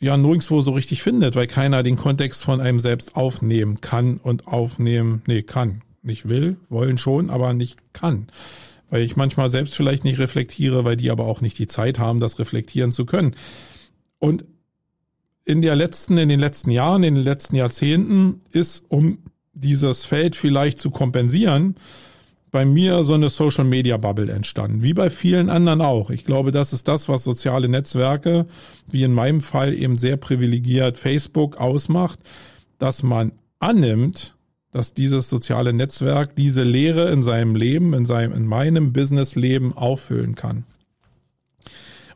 ja 0.00 0.16
nirgendwo 0.16 0.60
so 0.62 0.72
richtig 0.72 1.02
findet, 1.02 1.36
weil 1.36 1.46
keiner 1.46 1.82
den 1.82 1.96
Kontext 1.96 2.42
von 2.42 2.60
einem 2.60 2.80
selbst 2.80 3.14
aufnehmen 3.14 3.80
kann 3.80 4.16
und 4.16 4.48
aufnehmen, 4.48 5.22
nee, 5.26 5.42
kann, 5.42 5.82
nicht 6.02 6.28
will, 6.28 6.56
wollen 6.68 6.98
schon, 6.98 7.30
aber 7.30 7.54
nicht 7.54 7.78
kann. 7.92 8.26
Weil 8.90 9.02
ich 9.02 9.16
manchmal 9.16 9.50
selbst 9.50 9.74
vielleicht 9.74 10.04
nicht 10.04 10.18
reflektiere, 10.18 10.84
weil 10.84 10.96
die 10.96 11.10
aber 11.10 11.26
auch 11.26 11.40
nicht 11.40 11.58
die 11.58 11.66
Zeit 11.66 11.98
haben, 11.98 12.20
das 12.20 12.38
reflektieren 12.38 12.92
zu 12.92 13.06
können. 13.06 13.34
Und 14.18 14.44
in 15.44 15.62
der 15.62 15.74
letzten, 15.74 16.18
in 16.18 16.28
den 16.28 16.40
letzten 16.40 16.70
Jahren, 16.70 17.02
in 17.02 17.14
den 17.14 17.24
letzten 17.24 17.56
Jahrzehnten 17.56 18.42
ist, 18.52 18.84
um 18.88 19.18
dieses 19.54 20.04
Feld 20.04 20.36
vielleicht 20.36 20.78
zu 20.78 20.90
kompensieren, 20.90 21.76
bei 22.50 22.66
mir 22.66 23.02
so 23.02 23.14
eine 23.14 23.30
Social 23.30 23.64
Media 23.64 23.96
Bubble 23.96 24.30
entstanden, 24.30 24.82
wie 24.82 24.92
bei 24.92 25.08
vielen 25.08 25.48
anderen 25.48 25.80
auch. 25.80 26.10
Ich 26.10 26.24
glaube, 26.24 26.52
das 26.52 26.74
ist 26.74 26.86
das, 26.86 27.08
was 27.08 27.24
soziale 27.24 27.68
Netzwerke, 27.68 28.46
wie 28.86 29.02
in 29.04 29.14
meinem 29.14 29.40
Fall 29.40 29.72
eben 29.72 29.96
sehr 29.96 30.18
privilegiert 30.18 30.98
Facebook 30.98 31.56
ausmacht, 31.56 32.20
dass 32.78 33.02
man 33.02 33.32
annimmt, 33.58 34.36
dass 34.72 34.94
dieses 34.94 35.28
soziale 35.28 35.72
Netzwerk 35.72 36.34
diese 36.34 36.64
Lehre 36.64 37.10
in 37.10 37.22
seinem 37.22 37.54
Leben, 37.54 37.94
in 37.94 38.04
seinem, 38.04 38.32
in 38.32 38.46
meinem 38.46 38.92
Businessleben 38.92 39.72
auffüllen 39.74 40.34
kann. 40.34 40.64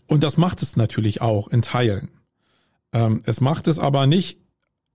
Und 0.07 0.25
das 0.25 0.39
macht 0.39 0.63
es 0.63 0.75
natürlich 0.75 1.21
auch 1.21 1.49
in 1.49 1.63
Teilen. 1.63 2.11
Ähm, 2.93 3.21
es 3.25 3.41
macht 3.41 3.69
es 3.69 3.79
aber 3.79 4.07
nicht 4.07 4.39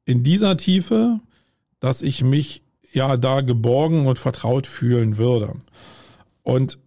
in 0.06 0.24
dieser 0.24 0.58
Tiefe, 0.58 1.20
dass 1.80 2.02
ich 2.02 2.24
mich 2.24 2.64
ja 2.92 3.16
da 3.16 3.42
geborgen 3.42 4.08
und 4.08 4.18
vertraut 4.18 4.68
fühlen 4.68 5.18
würde. 5.18 5.56
Und 6.42 6.80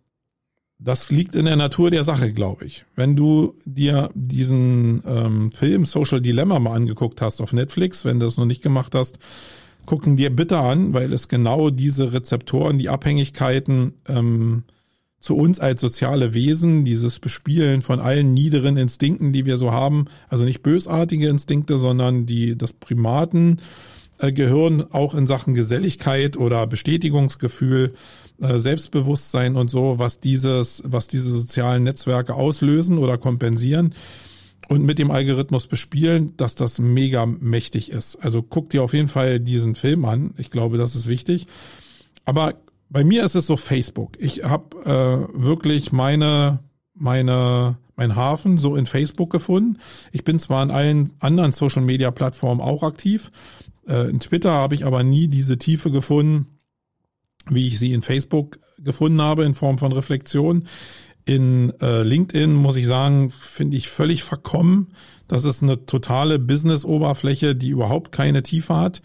das 0.78 1.10
liegt 1.10 1.36
in 1.36 1.44
der 1.44 1.56
Natur 1.56 1.90
der 1.90 2.02
Sache, 2.02 2.32
glaube 2.32 2.64
ich. 2.64 2.84
Wenn 2.96 3.14
du 3.14 3.54
dir 3.64 4.10
diesen 4.14 5.02
ähm, 5.06 5.52
Film 5.52 5.86
Social 5.86 6.20
Dilemma 6.20 6.58
mal 6.58 6.74
angeguckt 6.74 7.22
hast 7.22 7.40
auf 7.40 7.52
Netflix, 7.52 8.04
wenn 8.04 8.18
du 8.18 8.26
das 8.26 8.36
noch 8.36 8.44
nicht 8.44 8.62
gemacht 8.62 8.94
hast, 8.94 9.18
gucken 9.86 10.16
dir 10.16 10.34
bitte 10.34 10.58
an, 10.58 10.94
weil 10.94 11.12
es 11.12 11.28
genau 11.28 11.70
diese 11.70 12.12
Rezeptoren, 12.12 12.78
die 12.78 12.88
Abhängigkeiten 12.88 13.94
ähm, 14.08 14.64
zu 15.20 15.36
uns 15.36 15.58
als 15.58 15.80
soziale 15.80 16.34
Wesen, 16.34 16.84
dieses 16.84 17.18
Bespielen 17.18 17.80
von 17.80 17.98
allen 17.98 18.34
niederen 18.34 18.76
Instinkten, 18.76 19.32
die 19.32 19.46
wir 19.46 19.56
so 19.56 19.72
haben, 19.72 20.04
also 20.28 20.44
nicht 20.44 20.62
bösartige 20.62 21.28
Instinkte, 21.28 21.78
sondern 21.78 22.26
die 22.26 22.58
das 22.58 22.74
Primaten 22.74 23.60
äh, 24.18 24.32
gehören 24.32 24.92
auch 24.92 25.14
in 25.14 25.26
Sachen 25.26 25.54
Geselligkeit 25.54 26.36
oder 26.36 26.66
Bestätigungsgefühl, 26.66 27.94
äh, 28.40 28.58
Selbstbewusstsein 28.58 29.56
und 29.56 29.70
so, 29.70 29.98
was 29.98 30.20
dieses, 30.20 30.82
was 30.84 31.08
diese 31.08 31.32
sozialen 31.32 31.84
Netzwerke 31.84 32.34
auslösen 32.34 32.98
oder 32.98 33.16
kompensieren 33.16 33.94
und 34.68 34.84
mit 34.84 34.98
dem 34.98 35.10
Algorithmus 35.10 35.66
bespielen, 35.66 36.36
dass 36.36 36.54
das 36.54 36.78
mega 36.78 37.26
mächtig 37.26 37.90
ist. 37.90 38.16
Also 38.16 38.42
guck 38.42 38.70
dir 38.70 38.82
auf 38.82 38.94
jeden 38.94 39.08
Fall 39.08 39.40
diesen 39.40 39.74
Film 39.74 40.04
an. 40.04 40.34
Ich 40.38 40.50
glaube, 40.50 40.78
das 40.78 40.94
ist 40.96 41.06
wichtig. 41.06 41.46
Aber 42.24 42.54
bei 42.88 43.04
mir 43.04 43.24
ist 43.24 43.34
es 43.34 43.46
so 43.46 43.56
Facebook. 43.56 44.12
Ich 44.20 44.44
habe 44.44 44.76
äh, 44.84 45.40
wirklich 45.40 45.92
meine 45.92 46.60
meine 46.94 47.76
mein 47.96 48.16
Hafen 48.16 48.58
so 48.58 48.74
in 48.74 48.86
Facebook 48.86 49.30
gefunden. 49.30 49.78
Ich 50.10 50.24
bin 50.24 50.38
zwar 50.38 50.62
in 50.62 50.70
allen 50.70 51.12
anderen 51.20 51.52
Social 51.52 51.82
Media 51.82 52.10
Plattformen 52.10 52.60
auch 52.60 52.82
aktiv, 52.82 53.30
Äh, 53.86 54.10
in 54.10 54.20
Twitter 54.20 54.52
habe 54.52 54.74
ich 54.74 54.84
aber 54.84 55.02
nie 55.02 55.28
diese 55.28 55.58
Tiefe 55.58 55.90
gefunden, 55.90 56.58
wie 57.48 57.68
ich 57.68 57.78
sie 57.78 57.92
in 57.92 58.02
Facebook 58.02 58.58
gefunden 58.78 59.20
habe 59.20 59.44
in 59.44 59.54
Form 59.54 59.78
von 59.78 59.92
Reflexion. 59.92 60.66
In 61.24 61.72
äh, 61.80 62.02
LinkedIn 62.02 62.54
muss 62.54 62.76
ich 62.76 62.86
sagen, 62.86 63.30
finde 63.30 63.76
ich 63.76 63.88
völlig 63.88 64.22
verkommen. 64.22 64.88
Das 65.26 65.44
ist 65.44 65.62
eine 65.62 65.86
totale 65.86 66.38
Business-Oberfläche, 66.38 67.56
die 67.56 67.70
überhaupt 67.70 68.12
keine 68.12 68.42
Tiefe 68.42 68.76
hat, 68.76 69.00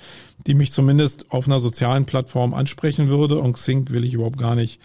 die 0.45 0.53
mich 0.53 0.71
zumindest 0.71 1.31
auf 1.31 1.47
einer 1.47 1.61
sozialen 1.61 2.05
Plattform 2.05 2.53
ansprechen 2.53 3.07
würde. 3.07 3.39
Und 3.39 3.53
Xing 3.53 3.89
will 3.89 4.03
ich 4.03 4.15
überhaupt 4.15 4.37
gar 4.37 4.55
nicht 4.55 4.81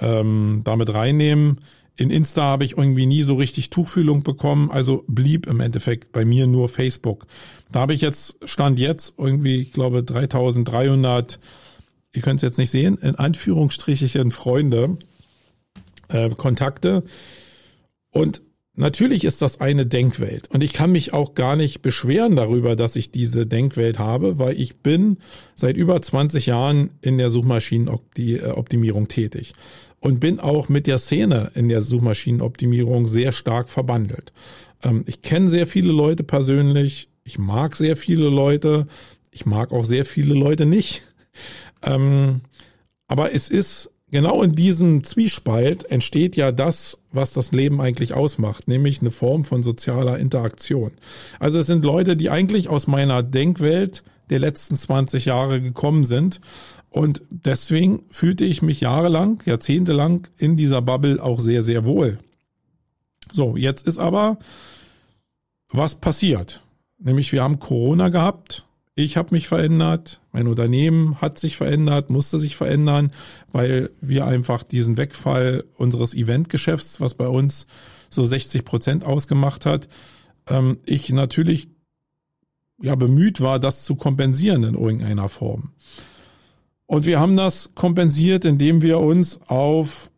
ähm, 0.00 0.62
damit 0.64 0.92
reinnehmen. 0.92 1.60
In 1.96 2.10
Insta 2.10 2.42
habe 2.42 2.64
ich 2.64 2.78
irgendwie 2.78 3.06
nie 3.06 3.22
so 3.22 3.34
richtig 3.34 3.70
Tuchfühlung 3.70 4.22
bekommen, 4.22 4.70
also 4.70 5.04
blieb 5.06 5.46
im 5.46 5.60
Endeffekt 5.60 6.12
bei 6.12 6.24
mir 6.24 6.46
nur 6.46 6.68
Facebook. 6.68 7.26
Da 7.70 7.80
habe 7.80 7.92
ich 7.92 8.00
jetzt, 8.00 8.38
stand 8.44 8.78
jetzt 8.78 9.14
irgendwie, 9.18 9.60
ich 9.60 9.72
glaube, 9.72 10.02
3300, 10.02 11.38
ihr 12.14 12.22
könnt 12.22 12.38
es 12.38 12.42
jetzt 12.42 12.58
nicht 12.58 12.70
sehen, 12.70 12.96
in 12.96 13.16
Anführungsstrichen 13.16 14.30
Freunde, 14.30 14.96
äh, 16.10 16.30
Kontakte. 16.30 17.02
Und 18.10 18.42
natürlich 18.74 19.24
ist 19.24 19.42
das 19.42 19.60
eine 19.60 19.86
Denkwelt. 19.86 20.48
Und 20.50 20.62
ich 20.62 20.72
kann 20.72 20.92
mich 20.92 21.12
auch 21.12 21.34
gar 21.34 21.56
nicht 21.56 21.82
beschweren 21.82 22.36
darüber, 22.36 22.76
dass 22.76 22.96
ich 22.96 23.10
diese 23.10 23.46
Denkwelt 23.46 23.98
habe, 23.98 24.38
weil 24.38 24.60
ich 24.60 24.78
bin 24.78 25.18
seit 25.54 25.76
über 25.76 26.00
20 26.00 26.46
Jahren 26.46 26.90
in 27.00 27.18
der 27.18 27.30
Suchmaschinenoptimierung 27.30 29.08
tätig 29.08 29.54
und 30.00 30.18
bin 30.18 30.40
auch 30.40 30.68
mit 30.68 30.86
der 30.86 30.98
Szene 30.98 31.52
in 31.54 31.68
der 31.68 31.82
Suchmaschinenoptimierung 31.82 33.06
sehr 33.06 33.32
stark 33.32 33.68
verbandelt. 33.68 34.32
Ähm, 34.82 35.04
ich 35.06 35.22
kenne 35.22 35.48
sehr 35.48 35.66
viele 35.66 35.92
Leute 35.92 36.24
persönlich, 36.24 37.08
ich 37.22 37.38
mag 37.38 37.76
sehr 37.76 37.96
viele 37.96 38.28
Leute, 38.28 38.86
ich 39.30 39.46
mag 39.46 39.72
auch 39.72 39.84
sehr 39.84 40.04
viele 40.04 40.34
Leute 40.34 40.66
nicht. 40.66 41.02
Ähm, 41.82 42.40
aber 43.06 43.34
es 43.34 43.48
ist 43.48 43.90
genau 44.10 44.42
in 44.42 44.52
diesem 44.54 45.04
Zwiespalt 45.04 45.84
entsteht 45.84 46.36
ja 46.36 46.52
das, 46.52 46.98
was 47.12 47.32
das 47.32 47.52
Leben 47.52 47.80
eigentlich 47.80 48.14
ausmacht, 48.14 48.68
nämlich 48.68 49.00
eine 49.00 49.10
Form 49.10 49.44
von 49.44 49.62
sozialer 49.62 50.18
Interaktion. 50.18 50.92
Also 51.38 51.58
es 51.58 51.66
sind 51.66 51.84
Leute, 51.84 52.16
die 52.16 52.30
eigentlich 52.30 52.68
aus 52.68 52.86
meiner 52.86 53.22
Denkwelt 53.22 54.02
der 54.30 54.38
letzten 54.38 54.76
20 54.76 55.26
Jahre 55.26 55.60
gekommen 55.60 56.04
sind. 56.04 56.40
Und 56.88 57.22
deswegen 57.30 58.02
fühlte 58.10 58.44
ich 58.44 58.62
mich 58.62 58.80
jahrelang, 58.80 59.40
jahrzehntelang 59.44 60.26
in 60.38 60.56
dieser 60.56 60.82
Bubble 60.82 61.22
auch 61.22 61.40
sehr, 61.40 61.62
sehr 61.62 61.84
wohl. 61.84 62.18
So, 63.32 63.56
jetzt 63.56 63.86
ist 63.86 63.98
aber 63.98 64.38
was 65.68 65.94
passiert. 65.94 66.62
Nämlich 66.98 67.32
wir 67.32 67.42
haben 67.42 67.58
Corona 67.58 68.08
gehabt. 68.08 68.64
Ich 68.94 69.16
habe 69.16 69.34
mich 69.34 69.46
verändert, 69.48 70.20
mein 70.32 70.46
Unternehmen 70.46 71.20
hat 71.20 71.38
sich 71.38 71.56
verändert, 71.56 72.10
musste 72.10 72.38
sich 72.38 72.56
verändern, 72.56 73.12
weil 73.52 73.90
wir 74.00 74.26
einfach 74.26 74.62
diesen 74.62 74.96
Wegfall 74.96 75.64
unseres 75.76 76.12
Eventgeschäfts, 76.12 77.00
was 77.00 77.14
bei 77.14 77.28
uns 77.28 77.66
so 78.10 78.24
60 78.24 78.64
Prozent 78.64 79.04
ausgemacht 79.04 79.64
hat, 79.64 79.88
ähm, 80.48 80.78
ich 80.84 81.10
natürlich 81.10 81.68
ja 82.82 82.94
bemüht 82.94 83.40
war, 83.40 83.58
das 83.58 83.84
zu 83.84 83.94
kompensieren 83.94 84.64
in 84.64 84.74
irgendeiner 84.74 85.28
Form. 85.28 85.72
Und 86.86 87.06
wir 87.06 87.20
haben 87.20 87.36
das 87.36 87.70
kompensiert, 87.74 88.44
indem 88.44 88.82
wir 88.82 88.98
uns 88.98 89.40
auf 89.46 90.10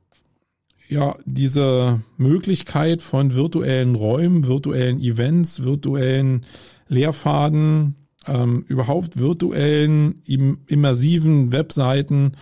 ja 0.89 1.17
diese 1.27 2.01
Möglichkeit 2.17 3.03
von 3.03 3.35
virtuellen 3.35 3.95
Räumen, 3.95 4.47
virtuellen 4.47 5.01
Events, 5.01 5.65
virtuellen 5.65 6.47
Lehrfaden, 6.89 8.02
ähm, 8.27 8.65
überhaupt 8.69 9.19
virtuellen, 9.19 10.23
immersiven 10.67 11.53
Webseiten, 11.53 12.33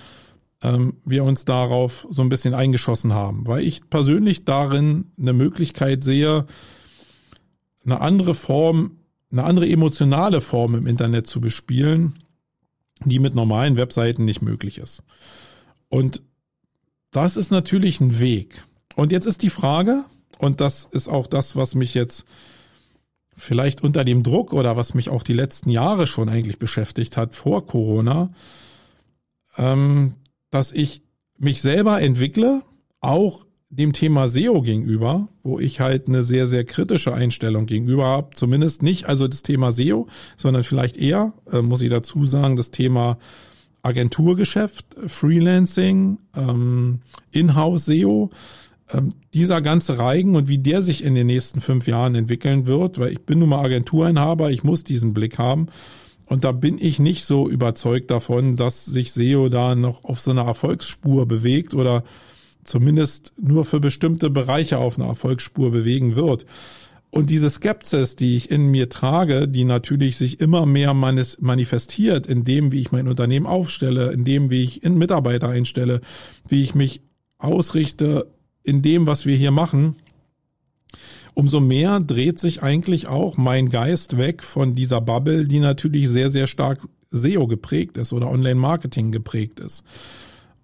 ähm, 0.62 0.94
wir 1.04 1.25
uns 1.25 1.44
darauf 1.44 2.06
so 2.10 2.22
ein 2.22 2.28
bisschen 2.28 2.54
eingeschossen 2.54 3.14
haben, 3.14 3.46
weil 3.46 3.64
ich 3.64 3.88
persönlich 3.88 4.44
darin 4.44 5.06
eine 5.18 5.32
Möglichkeit 5.32 6.04
sehe, 6.04 6.46
eine 7.84 8.00
andere 8.00 8.34
Form 8.34 8.93
eine 9.32 9.45
andere 9.45 9.69
emotionale 9.69 10.40
Form 10.40 10.75
im 10.75 10.86
Internet 10.86 11.26
zu 11.26 11.40
bespielen, 11.40 12.19
die 13.04 13.19
mit 13.19 13.34
normalen 13.34 13.76
Webseiten 13.76 14.25
nicht 14.25 14.43
möglich 14.43 14.78
ist. 14.78 15.02
Und 15.88 16.23
das 17.12 17.36
ist 17.36 17.50
natürlich 17.50 18.00
ein 18.00 18.19
Weg. 18.19 18.64
Und 18.97 19.12
jetzt 19.12 19.26
ist 19.26 19.43
die 19.43 19.50
Frage, 19.50 20.04
und 20.38 20.60
das 20.60 20.88
ist 20.90 21.08
auch 21.08 21.26
das, 21.26 21.56
was 21.56 21.75
mich 21.75 21.95
jetzt 21.95 22.25
vielleicht 23.40 23.82
unter 23.82 24.04
dem 24.04 24.22
Druck 24.22 24.52
oder 24.52 24.76
was 24.76 24.94
mich 24.94 25.08
auch 25.08 25.22
die 25.22 25.32
letzten 25.32 25.70
Jahre 25.70 26.06
schon 26.06 26.28
eigentlich 26.28 26.58
beschäftigt 26.58 27.16
hat 27.16 27.34
vor 27.34 27.66
Corona, 27.66 28.30
ähm, 29.56 30.14
dass 30.50 30.72
ich 30.72 31.02
mich 31.38 31.62
selber 31.62 32.00
entwickle, 32.00 32.62
auch 33.00 33.46
dem 33.70 33.92
Thema 33.92 34.28
SEO 34.28 34.62
gegenüber, 34.62 35.28
wo 35.42 35.58
ich 35.58 35.80
halt 35.80 36.08
eine 36.08 36.24
sehr, 36.24 36.46
sehr 36.46 36.64
kritische 36.64 37.14
Einstellung 37.14 37.66
gegenüber 37.66 38.04
habe. 38.04 38.30
Zumindest 38.34 38.82
nicht 38.82 39.06
also 39.06 39.26
das 39.26 39.42
Thema 39.42 39.72
SEO, 39.72 40.08
sondern 40.36 40.64
vielleicht 40.64 40.96
eher, 40.96 41.32
äh, 41.50 41.62
muss 41.62 41.80
ich 41.80 41.88
dazu 41.88 42.24
sagen, 42.26 42.56
das 42.56 42.70
Thema 42.70 43.18
Agenturgeschäft, 43.82 44.84
Freelancing, 45.06 46.18
ähm, 46.36 47.00
Inhouse-SEO, 47.30 48.30
dieser 49.34 49.60
ganze 49.60 49.98
Reigen 49.98 50.36
und 50.36 50.48
wie 50.48 50.58
der 50.58 50.82
sich 50.82 51.04
in 51.04 51.14
den 51.14 51.26
nächsten 51.26 51.60
fünf 51.60 51.86
Jahren 51.86 52.14
entwickeln 52.14 52.66
wird, 52.66 52.98
weil 52.98 53.12
ich 53.12 53.20
bin 53.20 53.38
nun 53.38 53.50
mal 53.50 53.64
Agenturinhaber, 53.64 54.50
ich 54.50 54.64
muss 54.64 54.84
diesen 54.84 55.14
Blick 55.14 55.38
haben. 55.38 55.66
Und 56.26 56.44
da 56.44 56.52
bin 56.52 56.78
ich 56.78 57.00
nicht 57.00 57.24
so 57.24 57.48
überzeugt 57.48 58.10
davon, 58.10 58.56
dass 58.56 58.84
sich 58.84 59.12
SEO 59.12 59.48
da 59.48 59.74
noch 59.74 60.04
auf 60.04 60.20
so 60.20 60.30
einer 60.30 60.44
Erfolgsspur 60.44 61.26
bewegt 61.26 61.74
oder 61.74 62.04
zumindest 62.62 63.32
nur 63.40 63.64
für 63.64 63.80
bestimmte 63.80 64.30
Bereiche 64.30 64.78
auf 64.78 64.98
einer 64.98 65.08
Erfolgsspur 65.08 65.72
bewegen 65.72 66.14
wird. 66.14 66.46
Und 67.10 67.30
diese 67.30 67.50
Skepsis, 67.50 68.14
die 68.14 68.36
ich 68.36 68.50
in 68.50 68.70
mir 68.70 68.88
trage, 68.88 69.48
die 69.48 69.64
natürlich 69.64 70.16
sich 70.16 70.40
immer 70.40 70.66
mehr 70.66 70.94
manifestiert 70.94 72.28
in 72.28 72.44
dem, 72.44 72.70
wie 72.70 72.80
ich 72.80 72.92
mein 72.92 73.08
Unternehmen 73.08 73.46
aufstelle, 73.46 74.12
in 74.12 74.24
dem, 74.24 74.50
wie 74.50 74.62
ich 74.62 74.84
in 74.84 74.96
Mitarbeiter 74.96 75.48
einstelle, 75.48 76.00
wie 76.46 76.62
ich 76.62 76.76
mich 76.76 77.02
ausrichte 77.38 78.28
in 78.62 78.82
dem, 78.82 79.06
was 79.06 79.26
wir 79.26 79.36
hier 79.36 79.50
machen, 79.50 79.96
umso 81.34 81.60
mehr 81.60 82.00
dreht 82.00 82.38
sich 82.38 82.62
eigentlich 82.62 83.06
auch 83.06 83.36
mein 83.36 83.70
Geist 83.70 84.16
weg 84.18 84.42
von 84.42 84.75
dieser 84.75 85.00
Bubble, 85.00 85.46
die 85.46 85.60
natürlich 85.60 86.08
sehr, 86.08 86.30
sehr 86.30 86.46
stark 86.46 86.86
SEO 87.10 87.46
geprägt 87.46 87.96
ist 87.96 88.12
oder 88.12 88.30
Online-Marketing 88.30 89.10
geprägt 89.10 89.60
ist. 89.60 89.84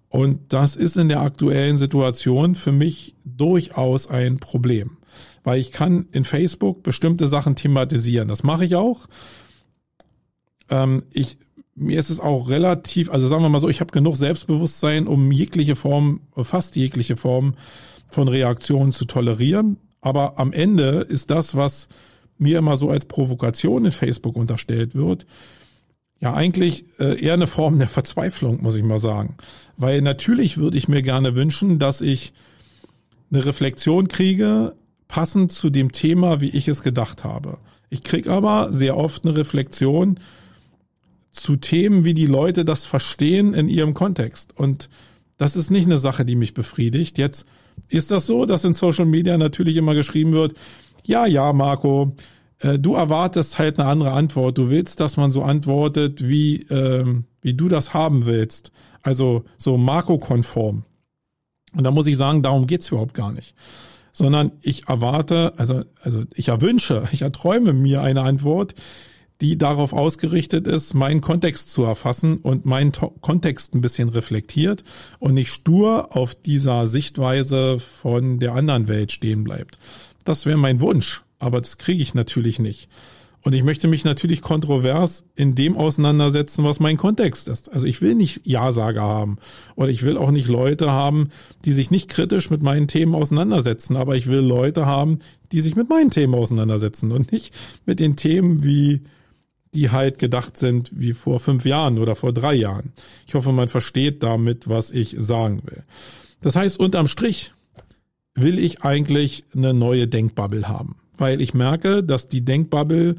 Und 0.09 0.53
das 0.53 0.75
ist 0.75 0.97
in 0.97 1.09
der 1.09 1.21
aktuellen 1.21 1.77
Situation 1.77 2.55
für 2.55 2.71
mich 2.71 3.15
durchaus 3.25 4.07
ein 4.07 4.39
Problem, 4.39 4.97
weil 5.43 5.59
ich 5.59 5.71
kann 5.71 6.07
in 6.11 6.23
Facebook 6.23 6.83
bestimmte 6.83 7.27
Sachen 7.27 7.55
thematisieren. 7.55 8.27
Das 8.27 8.43
mache 8.43 8.63
ich 8.63 8.75
auch. 8.75 9.07
Ähm, 10.69 11.03
ich 11.11 11.37
mir 11.77 11.99
ist 11.99 12.09
es 12.09 12.19
auch 12.19 12.49
relativ, 12.49 13.11
also 13.11 13.27
sagen 13.27 13.43
wir 13.43 13.49
mal 13.49 13.59
so, 13.59 13.69
ich 13.69 13.79
habe 13.79 13.91
genug 13.91 14.17
Selbstbewusstsein, 14.17 15.07
um 15.07 15.31
jegliche 15.31 15.75
Form, 15.75 16.21
fast 16.35 16.75
jegliche 16.75 17.17
Form 17.17 17.53
von 18.09 18.27
Reaktionen 18.27 18.91
zu 18.91 19.05
tolerieren. 19.05 19.77
Aber 20.01 20.39
am 20.39 20.53
Ende 20.53 21.05
ist 21.07 21.29
das, 21.29 21.55
was 21.55 21.87
mir 22.39 22.57
immer 22.57 22.77
so 22.77 22.89
als 22.89 23.05
Provokation 23.05 23.85
in 23.85 23.91
Facebook 23.91 24.35
unterstellt 24.35 24.95
wird, 24.95 25.27
ja 26.19 26.33
eigentlich 26.33 26.85
äh, 26.99 27.21
eher 27.21 27.33
eine 27.33 27.47
Form 27.47 27.77
der 27.77 27.87
Verzweiflung, 27.87 28.61
muss 28.63 28.75
ich 28.75 28.83
mal 28.83 28.99
sagen. 28.99 29.35
Weil 29.75 30.01
natürlich 30.01 30.57
würde 30.57 30.77
ich 30.77 30.87
mir 30.87 31.03
gerne 31.03 31.35
wünschen, 31.35 31.77
dass 31.77 32.01
ich 32.01 32.33
eine 33.31 33.45
Reflexion 33.45 34.07
kriege, 34.07 34.73
passend 35.07 35.51
zu 35.51 35.69
dem 35.69 35.91
Thema, 35.91 36.41
wie 36.41 36.49
ich 36.49 36.67
es 36.67 36.81
gedacht 36.81 37.23
habe. 37.23 37.59
Ich 37.89 38.03
krieg 38.03 38.27
aber 38.27 38.73
sehr 38.73 38.97
oft 38.97 39.25
eine 39.25 39.37
Reflexion 39.37 40.19
zu 41.37 41.55
Themen, 41.55 42.03
wie 42.03 42.13
die 42.13 42.25
Leute 42.25 42.65
das 42.65 42.85
verstehen 42.85 43.53
in 43.53 43.69
ihrem 43.69 43.93
Kontext. 43.93 44.51
Und 44.55 44.89
das 45.37 45.55
ist 45.55 45.69
nicht 45.69 45.85
eine 45.85 45.97
Sache, 45.97 46.25
die 46.25 46.35
mich 46.35 46.53
befriedigt. 46.53 47.17
Jetzt 47.17 47.45
ist 47.89 48.11
das 48.11 48.25
so, 48.25 48.45
dass 48.45 48.63
in 48.63 48.73
Social 48.73 49.05
Media 49.05 49.37
natürlich 49.37 49.77
immer 49.77 49.95
geschrieben 49.95 50.33
wird, 50.33 50.55
ja, 51.03 51.25
ja, 51.25 51.53
Marco, 51.53 52.15
äh, 52.59 52.79
du 52.79 52.95
erwartest 52.95 53.59
halt 53.59 53.79
eine 53.79 53.89
andere 53.89 54.11
Antwort. 54.11 54.57
Du 54.57 54.69
willst, 54.69 54.99
dass 54.99 55.17
man 55.17 55.31
so 55.31 55.43
antwortet, 55.43 56.27
wie, 56.27 56.63
ähm, 56.69 57.25
wie 57.41 57.53
du 57.53 57.69
das 57.69 57.93
haben 57.93 58.25
willst. 58.25 58.71
Also 59.01 59.45
so 59.57 59.77
Marco-konform. 59.77 60.83
Und 61.73 61.83
da 61.83 61.91
muss 61.91 62.07
ich 62.07 62.17
sagen, 62.17 62.41
darum 62.41 62.67
geht's 62.67 62.89
überhaupt 62.89 63.13
gar 63.13 63.31
nicht. 63.31 63.55
Sondern 64.11 64.51
ich 64.61 64.87
erwarte, 64.87 65.53
also, 65.57 65.83
also 66.01 66.23
ich 66.33 66.47
erwünsche, 66.47 67.07
ich 67.11 67.21
erträume 67.21 67.73
mir 67.73 68.01
eine 68.01 68.21
Antwort, 68.21 68.73
die 69.41 69.57
darauf 69.57 69.93
ausgerichtet 69.93 70.67
ist, 70.67 70.93
meinen 70.93 71.21
Kontext 71.21 71.69
zu 71.69 71.83
erfassen 71.83 72.37
und 72.37 72.65
meinen 72.65 72.91
to 72.91 73.13
Kontext 73.21 73.75
ein 73.75 73.81
bisschen 73.81 74.09
reflektiert 74.09 74.83
und 75.19 75.33
nicht 75.33 75.49
stur 75.49 76.15
auf 76.15 76.35
dieser 76.35 76.87
Sichtweise 76.87 77.79
von 77.79 78.39
der 78.39 78.53
anderen 78.53 78.87
Welt 78.87 79.11
stehen 79.11 79.43
bleibt. 79.43 79.77
Das 80.25 80.45
wäre 80.45 80.57
mein 80.57 80.79
Wunsch 80.79 81.23
aber 81.39 81.61
das 81.61 81.77
kriege 81.77 82.01
ich 82.01 82.13
natürlich 82.13 82.59
nicht. 82.59 82.89
Und 83.43 83.53
ich 83.53 83.63
möchte 83.63 83.87
mich 83.87 84.03
natürlich 84.03 84.41
kontrovers 84.41 85.23
in 85.35 85.55
dem 85.55 85.77
auseinandersetzen, 85.77 86.65
was 86.65 86.81
mein 86.81 86.97
Kontext 86.97 87.47
ist. 87.47 87.71
Also 87.71 87.85
ich 87.85 88.01
will 88.01 88.15
nicht 88.15 88.41
Ja-Sager 88.45 89.01
haben 89.01 89.37
oder 89.75 89.89
ich 89.89 90.03
will 90.03 90.17
auch 90.17 90.31
nicht 90.31 90.49
Leute 90.49 90.91
haben, 90.91 91.29
die 91.63 91.71
sich 91.71 91.89
nicht 91.89 92.09
kritisch 92.09 92.49
mit 92.49 92.61
meinen 92.61 92.87
Themen 92.87 93.15
auseinandersetzen, 93.15 93.95
aber 93.95 94.15
ich 94.15 94.27
will 94.27 94.39
Leute 94.39 94.85
haben, 94.85 95.19
die 95.53 95.61
sich 95.61 95.75
mit 95.75 95.87
meinen 95.87 96.09
Themen 96.09 96.33
auseinandersetzen 96.33 97.11
und 97.11 97.31
nicht 97.31 97.53
mit 97.85 98.01
den 98.01 98.17
Themen, 98.17 98.63
wie 98.63 99.01
die 99.73 99.89
halt 99.89 100.19
gedacht 100.19 100.57
sind 100.57 100.91
wie 100.99 101.13
vor 101.13 101.39
fünf 101.39 101.65
Jahren 101.65 101.97
oder 101.97 102.15
vor 102.15 102.33
drei 102.33 102.53
Jahren. 102.53 102.93
Ich 103.27 103.35
hoffe, 103.35 103.51
man 103.51 103.69
versteht 103.69 104.23
damit, 104.23 104.67
was 104.67 104.91
ich 104.91 105.15
sagen 105.19 105.61
will. 105.65 105.83
Das 106.41 106.55
heißt, 106.55 106.79
unterm 106.79 107.07
Strich 107.07 107.53
will 108.35 108.59
ich 108.59 108.83
eigentlich 108.83 109.45
eine 109.55 109.73
neue 109.73 110.07
Denkbubble 110.07 110.67
haben 110.67 110.95
weil 111.17 111.41
ich 111.41 111.53
merke, 111.53 112.03
dass 112.03 112.27
die 112.27 112.45
Denkbubble, 112.45 113.15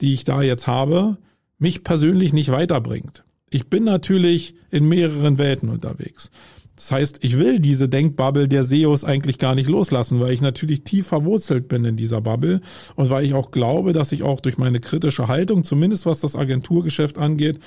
die 0.00 0.14
ich 0.14 0.24
da 0.24 0.42
jetzt 0.42 0.66
habe, 0.66 1.18
mich 1.58 1.84
persönlich 1.84 2.32
nicht 2.32 2.50
weiterbringt. 2.50 3.24
Ich 3.50 3.68
bin 3.68 3.84
natürlich 3.84 4.54
in 4.70 4.88
mehreren 4.88 5.38
Welten 5.38 5.68
unterwegs. 5.68 6.30
Das 6.76 6.90
heißt, 6.90 7.18
ich 7.22 7.38
will 7.38 7.60
diese 7.60 7.88
Denkbubble 7.88 8.48
der 8.48 8.64
SEOs 8.64 9.04
eigentlich 9.04 9.38
gar 9.38 9.54
nicht 9.54 9.68
loslassen, 9.68 10.20
weil 10.20 10.32
ich 10.32 10.40
natürlich 10.40 10.84
tief 10.84 11.06
verwurzelt 11.06 11.68
bin 11.68 11.84
in 11.84 11.96
dieser 11.96 12.20
Bubble 12.20 12.60
und 12.96 13.10
weil 13.10 13.24
ich 13.24 13.34
auch 13.34 13.50
glaube, 13.50 13.92
dass 13.92 14.12
ich 14.12 14.22
auch 14.22 14.40
durch 14.40 14.56
meine 14.56 14.80
kritische 14.80 15.28
Haltung, 15.28 15.64
zumindest 15.64 16.06
was 16.06 16.20
das 16.20 16.34
Agenturgeschäft 16.34 17.18
angeht, 17.18 17.58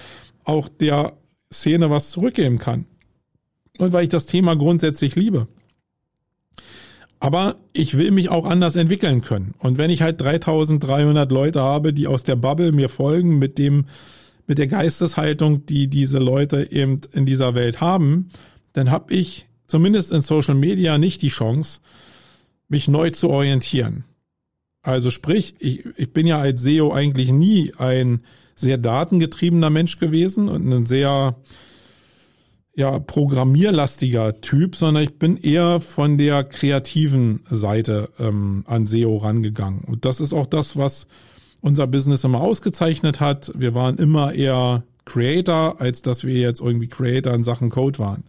auch 0.43 0.67
der 0.67 1.13
Szene 1.53 1.89
was 1.89 2.11
zurückgeben 2.11 2.57
kann. 2.57 2.85
Und 3.77 3.93
weil 3.93 4.03
ich 4.03 4.09
das 4.09 4.25
Thema 4.25 4.55
grundsätzlich 4.55 5.15
liebe. 5.15 5.47
Aber 7.19 7.57
ich 7.73 7.97
will 7.97 8.11
mich 8.11 8.29
auch 8.29 8.45
anders 8.45 8.75
entwickeln 8.75 9.21
können. 9.21 9.53
Und 9.59 9.77
wenn 9.77 9.89
ich 9.89 10.01
halt 10.01 10.21
3300 10.21 11.31
Leute 11.31 11.61
habe, 11.61 11.93
die 11.93 12.07
aus 12.07 12.23
der 12.23 12.35
Bubble 12.35 12.71
mir 12.71 12.89
folgen 12.89 13.39
mit 13.39 13.57
dem, 13.57 13.85
mit 14.47 14.57
der 14.57 14.67
Geisteshaltung, 14.67 15.65
die 15.65 15.87
diese 15.87 16.19
Leute 16.19 16.71
eben 16.71 17.01
in 17.13 17.25
dieser 17.25 17.55
Welt 17.55 17.81
haben, 17.81 18.29
dann 18.75 18.91
habe 18.91 19.13
ich 19.13 19.45
zumindest 19.67 20.11
in 20.11 20.21
Social 20.21 20.55
Media 20.55 20.97
nicht 20.97 21.21
die 21.21 21.29
Chance, 21.29 21.79
mich 22.67 22.88
neu 22.88 23.09
zu 23.09 23.29
orientieren. 23.29 24.03
Also 24.81 25.11
sprich, 25.11 25.55
ich, 25.59 25.85
ich 25.97 26.13
bin 26.13 26.27
ja 26.27 26.39
als 26.39 26.61
SEO 26.61 26.91
eigentlich 26.93 27.31
nie 27.31 27.73
ein 27.77 28.21
sehr 28.53 28.77
datengetriebener 28.77 29.69
Mensch 29.69 29.97
gewesen 29.97 30.49
und 30.49 30.71
ein 30.71 30.85
sehr 30.85 31.35
ja, 32.75 32.99
programmierlastiger 32.99 34.41
Typ, 34.41 34.75
sondern 34.75 35.03
ich 35.03 35.17
bin 35.17 35.38
eher 35.38 35.79
von 35.79 36.17
der 36.17 36.43
kreativen 36.43 37.41
Seite 37.49 38.09
ähm, 38.19 38.65
an 38.67 38.85
SEO 38.85 39.17
rangegangen. 39.17 39.85
Und 39.85 40.03
das 40.03 40.19
ist 40.19 40.33
auch 40.33 40.45
das, 40.45 40.75
was 40.75 41.07
unser 41.61 41.88
Business 41.88 42.25
immer 42.25 42.41
ausgezeichnet 42.41 43.21
hat. 43.21 43.51
Wir 43.55 43.73
waren 43.73 43.97
immer 43.97 44.33
eher 44.33 44.83
Creator, 45.05 45.79
als 45.79 46.01
dass 46.01 46.23
wir 46.23 46.35
jetzt 46.35 46.61
irgendwie 46.61 46.87
Creator 46.87 47.33
in 47.33 47.43
Sachen 47.43 47.69
Code 47.69 47.99
waren. 47.99 48.23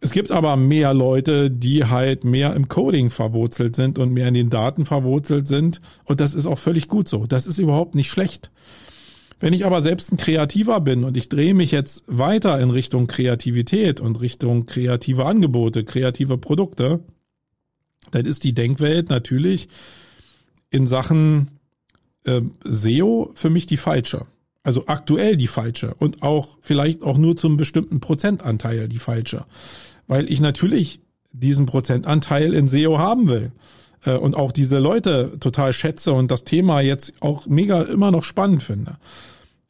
Es 0.00 0.12
gibt 0.12 0.30
aber 0.30 0.56
mehr 0.56 0.94
Leute, 0.94 1.50
die 1.50 1.84
halt 1.84 2.24
mehr 2.24 2.54
im 2.54 2.68
Coding 2.68 3.10
verwurzelt 3.10 3.74
sind 3.74 3.98
und 3.98 4.12
mehr 4.12 4.28
in 4.28 4.34
den 4.34 4.50
Daten 4.50 4.84
verwurzelt 4.84 5.48
sind. 5.48 5.80
Und 6.04 6.20
das 6.20 6.34
ist 6.34 6.46
auch 6.46 6.58
völlig 6.58 6.86
gut 6.86 7.08
so. 7.08 7.26
Das 7.26 7.46
ist 7.46 7.58
überhaupt 7.58 7.94
nicht 7.94 8.08
schlecht. 8.08 8.50
Wenn 9.40 9.52
ich 9.52 9.64
aber 9.64 9.82
selbst 9.82 10.12
ein 10.12 10.16
Kreativer 10.16 10.80
bin 10.80 11.04
und 11.04 11.16
ich 11.16 11.28
drehe 11.28 11.54
mich 11.54 11.70
jetzt 11.70 12.04
weiter 12.06 12.60
in 12.60 12.70
Richtung 12.70 13.06
Kreativität 13.06 14.00
und 14.00 14.20
Richtung 14.20 14.66
kreative 14.66 15.24
Angebote, 15.24 15.84
kreative 15.84 16.38
Produkte, 16.38 17.00
dann 18.10 18.26
ist 18.26 18.44
die 18.44 18.54
Denkwelt 18.54 19.10
natürlich 19.10 19.68
in 20.70 20.86
Sachen 20.86 21.58
äh, 22.24 22.40
SEO 22.64 23.30
für 23.34 23.50
mich 23.50 23.66
die 23.66 23.76
falsche. 23.76 24.26
Also 24.62 24.84
aktuell 24.86 25.36
die 25.36 25.46
falsche 25.46 25.94
und 25.94 26.22
auch 26.22 26.58
vielleicht 26.60 27.02
auch 27.02 27.16
nur 27.16 27.36
zum 27.36 27.56
bestimmten 27.56 28.00
Prozentanteil 28.00 28.88
die 28.88 28.98
falsche. 28.98 29.44
Weil 30.06 30.30
ich 30.30 30.40
natürlich 30.40 31.00
diesen 31.32 31.66
Prozentanteil 31.66 32.54
in 32.54 32.68
SEO 32.68 32.98
haben 32.98 33.28
will 33.28 33.52
äh, 34.04 34.12
und 34.12 34.36
auch 34.36 34.52
diese 34.52 34.78
Leute 34.78 35.32
total 35.40 35.72
schätze 35.72 36.12
und 36.12 36.30
das 36.30 36.44
Thema 36.44 36.80
jetzt 36.80 37.14
auch 37.20 37.46
mega 37.46 37.82
immer 37.82 38.10
noch 38.10 38.24
spannend 38.24 38.62
finde. 38.62 38.96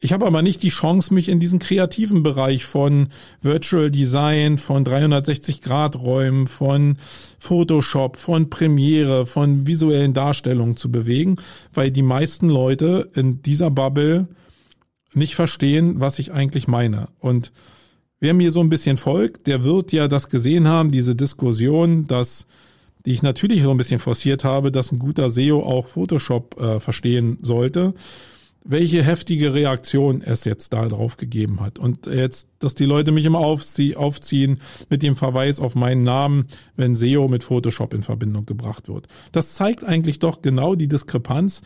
Ich 0.01 0.13
habe 0.13 0.25
aber 0.25 0.41
nicht 0.41 0.63
die 0.63 0.69
Chance, 0.69 1.13
mich 1.13 1.27
in 1.27 1.41
diesen 1.41 1.59
kreativen 1.59 2.23
Bereich 2.23 2.63
von 2.63 3.09
Virtual 3.41 3.91
Design, 3.91 4.57
von 4.57 4.85
360-Grad-Räumen, 4.85 6.47
von 6.47 6.95
Photoshop, 7.37 8.15
von 8.15 8.49
Premiere, 8.49 9.25
von 9.25 9.67
visuellen 9.67 10.13
Darstellungen 10.13 10.77
zu 10.77 10.89
bewegen, 10.89 11.35
weil 11.73 11.91
die 11.91 12.01
meisten 12.01 12.47
Leute 12.47 13.09
in 13.13 13.41
dieser 13.41 13.71
Bubble 13.71 14.29
nicht 15.13 15.35
verstehen, 15.35 15.99
was 15.99 16.19
ich 16.19 16.31
eigentlich 16.31 16.67
meine. 16.67 17.09
Und 17.19 17.51
wer 18.19 18.33
mir 18.33 18.51
so 18.51 18.59
ein 18.59 18.69
bisschen 18.69 18.97
folgt, 18.97 19.47
der 19.47 19.63
wird 19.63 19.91
ja 19.91 20.07
das 20.07 20.29
gesehen 20.29 20.67
haben, 20.67 20.91
diese 20.91 21.15
Diskussion, 21.15 22.07
dass 22.07 22.45
die 23.05 23.13
ich 23.13 23.23
natürlich 23.23 23.63
so 23.63 23.71
ein 23.71 23.77
bisschen 23.77 23.99
forciert 23.99 24.43
habe, 24.43 24.71
dass 24.71 24.91
ein 24.91 24.99
guter 24.99 25.29
SEO 25.29 25.61
auch 25.61 25.87
Photoshop 25.87 26.59
äh, 26.59 26.79
verstehen 26.79 27.37
sollte 27.41 27.93
welche 28.63 29.03
heftige 29.03 29.53
Reaktion 29.53 30.21
es 30.21 30.43
jetzt 30.43 30.73
da 30.73 30.87
drauf 30.87 31.17
gegeben 31.17 31.59
hat. 31.59 31.79
Und 31.79 32.05
jetzt, 32.05 32.49
dass 32.59 32.75
die 32.75 32.85
Leute 32.85 33.11
mich 33.11 33.25
immer 33.25 33.39
aufziehen 33.39 34.59
mit 34.89 35.01
dem 35.01 35.15
Verweis 35.15 35.59
auf 35.59 35.75
meinen 35.75 36.03
Namen, 36.03 36.45
wenn 36.75 36.95
SEO 36.95 37.27
mit 37.27 37.43
Photoshop 37.43 37.93
in 37.93 38.03
Verbindung 38.03 38.45
gebracht 38.45 38.87
wird. 38.87 39.07
Das 39.31 39.53
zeigt 39.53 39.83
eigentlich 39.83 40.19
doch 40.19 40.41
genau 40.41 40.75
die 40.75 40.87
Diskrepanz, 40.87 41.61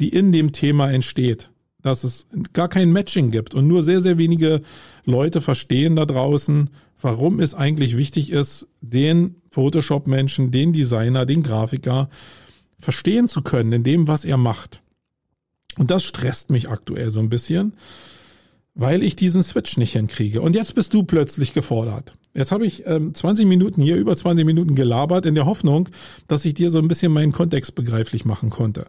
die 0.00 0.08
in 0.08 0.32
dem 0.32 0.52
Thema 0.52 0.90
entsteht. 0.90 1.50
Dass 1.82 2.04
es 2.04 2.26
gar 2.52 2.68
kein 2.68 2.92
Matching 2.92 3.30
gibt 3.30 3.54
und 3.54 3.66
nur 3.66 3.82
sehr, 3.82 4.00
sehr 4.00 4.18
wenige 4.18 4.62
Leute 5.04 5.40
verstehen 5.40 5.96
da 5.96 6.06
draußen, 6.06 6.70
warum 7.00 7.40
es 7.40 7.54
eigentlich 7.54 7.96
wichtig 7.96 8.30
ist, 8.30 8.68
den 8.80 9.36
Photoshop-Menschen, 9.50 10.50
den 10.50 10.72
Designer, 10.72 11.26
den 11.26 11.42
Grafiker 11.42 12.08
verstehen 12.78 13.28
zu 13.28 13.42
können 13.42 13.72
in 13.72 13.82
dem, 13.82 14.08
was 14.08 14.24
er 14.24 14.36
macht. 14.36 14.82
Und 15.76 15.90
das 15.90 16.04
stresst 16.04 16.50
mich 16.50 16.68
aktuell 16.68 17.10
so 17.10 17.20
ein 17.20 17.28
bisschen, 17.28 17.74
weil 18.74 19.02
ich 19.02 19.16
diesen 19.16 19.42
Switch 19.42 19.76
nicht 19.76 19.92
hinkriege. 19.92 20.40
Und 20.42 20.54
jetzt 20.54 20.74
bist 20.74 20.94
du 20.94 21.02
plötzlich 21.02 21.52
gefordert. 21.52 22.14
Jetzt 22.34 22.52
habe 22.52 22.66
ich 22.66 22.86
ähm, 22.86 23.14
20 23.14 23.46
Minuten 23.46 23.82
hier, 23.82 23.96
über 23.96 24.16
20 24.16 24.46
Minuten 24.46 24.74
gelabert, 24.74 25.26
in 25.26 25.34
der 25.34 25.46
Hoffnung, 25.46 25.88
dass 26.26 26.44
ich 26.44 26.54
dir 26.54 26.70
so 26.70 26.78
ein 26.78 26.88
bisschen 26.88 27.12
meinen 27.12 27.32
Kontext 27.32 27.74
begreiflich 27.74 28.24
machen 28.24 28.50
konnte. 28.50 28.86